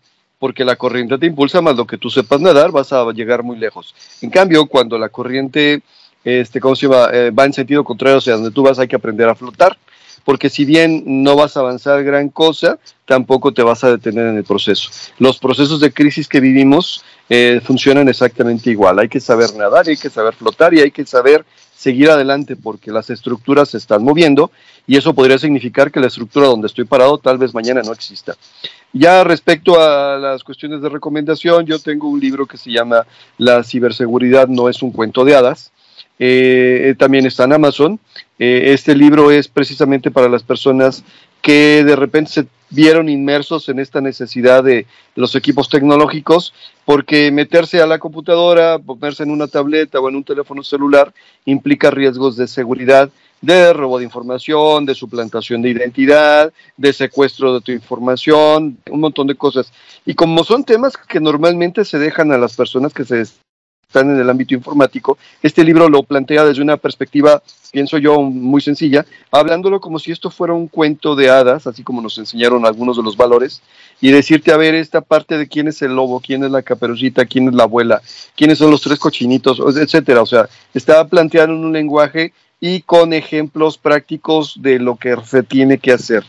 [0.45, 3.57] porque la corriente te impulsa, más lo que tú sepas nadar, vas a llegar muy
[3.57, 3.95] lejos.
[4.21, 5.81] En cambio, cuando la corriente
[6.23, 7.09] este, ¿cómo se llama?
[7.31, 9.79] va en sentido contrario, o sea, donde tú vas hay que aprender a flotar
[10.23, 14.37] porque si bien no vas a avanzar gran cosa, tampoco te vas a detener en
[14.37, 14.91] el proceso.
[15.19, 18.99] Los procesos de crisis que vivimos eh, funcionan exactamente igual.
[18.99, 22.91] Hay que saber nadar, hay que saber flotar y hay que saber seguir adelante porque
[22.91, 24.51] las estructuras se están moviendo
[24.87, 28.37] y eso podría significar que la estructura donde estoy parado tal vez mañana no exista.
[28.93, 33.07] Ya respecto a las cuestiones de recomendación, yo tengo un libro que se llama
[33.39, 35.73] La ciberseguridad no es un cuento de hadas.
[36.19, 37.99] Eh, también está en Amazon.
[38.39, 41.03] Eh, este libro es precisamente para las personas
[41.43, 46.55] que de repente se vieron inmersos en esta necesidad de los equipos tecnológicos,
[46.85, 51.13] porque meterse a la computadora, ponerse en una tableta o en un teléfono celular
[51.45, 53.11] implica riesgos de seguridad,
[53.45, 59.27] de robo de información, de suplantación de identidad, de secuestro de tu información, un montón
[59.27, 59.73] de cosas.
[60.07, 64.19] Y como son temas que normalmente se dejan a las personas que se están en
[64.19, 69.81] el ámbito informático, este libro lo plantea desde una perspectiva, pienso yo, muy sencilla, hablándolo
[69.81, 73.17] como si esto fuera un cuento de hadas, así como nos enseñaron algunos de los
[73.17, 73.63] valores,
[74.01, 77.25] y decirte, a ver, esta parte de quién es el lobo, quién es la caperucita,
[77.27, 78.03] quién es la abuela,
[78.35, 80.23] quiénes son los tres cochinitos, etcétera.
[80.23, 82.33] O sea, está planteando un lenguaje
[82.67, 86.25] y con ejemplos prácticos de lo que se tiene que hacer.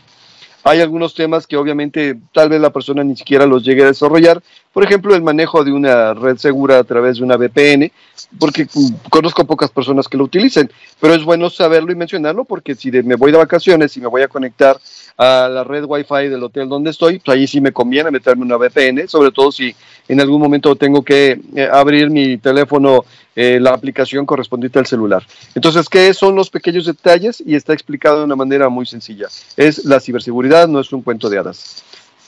[0.64, 4.42] Hay algunos temas que obviamente tal vez la persona ni siquiera los llegue a desarrollar.
[4.70, 7.90] Por ejemplo, el manejo de una red segura a través de una VPN,
[8.38, 8.66] porque
[9.08, 13.14] conozco pocas personas que lo utilicen, pero es bueno saberlo y mencionarlo porque si me
[13.14, 14.76] voy de vacaciones y me voy a conectar
[15.16, 18.56] a la red Wi-Fi del hotel donde estoy, pues ahí sí me conviene meterme una
[18.56, 19.74] VPN, sobre todo si
[20.08, 25.26] en algún momento tengo que eh, abrir mi teléfono, eh, la aplicación correspondiente al celular.
[25.54, 27.42] Entonces, ¿qué son los pequeños detalles?
[27.44, 29.28] Y está explicado de una manera muy sencilla.
[29.56, 31.82] Es la ciberseguridad, no es un cuento de hadas.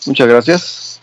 [0.06, 1.00] Muchas gracias.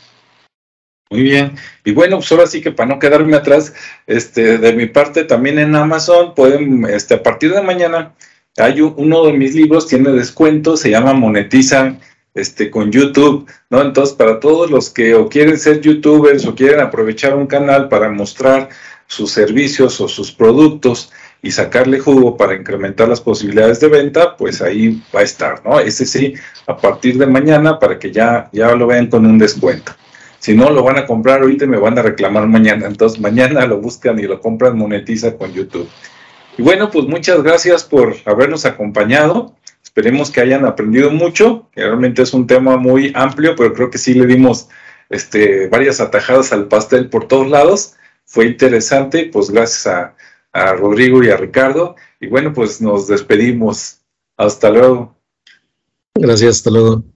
[1.11, 1.55] Muy bien.
[1.83, 3.73] Y bueno, pues así que para no quedarme atrás,
[4.07, 8.15] este, de mi parte también en Amazon pueden, este, a partir de mañana,
[8.57, 11.99] hay uno de mis libros, tiene descuento, se llama Monetizan
[12.33, 13.81] este, con YouTube, ¿no?
[13.81, 18.09] Entonces, para todos los que o quieren ser youtubers o quieren aprovechar un canal para
[18.09, 18.69] mostrar
[19.07, 21.11] sus servicios o sus productos
[21.41, 25.79] y sacarle jugo para incrementar las posibilidades de venta, pues ahí va a estar, ¿no?
[25.79, 26.33] Ese sí,
[26.65, 29.93] a partir de mañana para que ya, ya lo vean con un descuento.
[30.39, 32.87] Si no, lo van a comprar ahorita y me van a reclamar mañana.
[32.87, 35.89] Entonces, mañana lo buscan y lo compran, monetiza con YouTube.
[36.57, 39.55] Y bueno, pues muchas gracias por habernos acompañado.
[39.83, 44.13] Esperemos que hayan aprendido mucho, realmente es un tema muy amplio, pero creo que sí
[44.13, 44.67] le dimos
[45.09, 47.95] este, varias atajadas al pastel por todos lados.
[48.25, 50.15] Fue interesante, pues gracias a,
[50.51, 51.95] a Rodrigo y a Ricardo.
[52.19, 54.01] Y bueno, pues nos despedimos.
[54.37, 55.15] Hasta luego.
[56.15, 57.14] Gracias, hasta luego.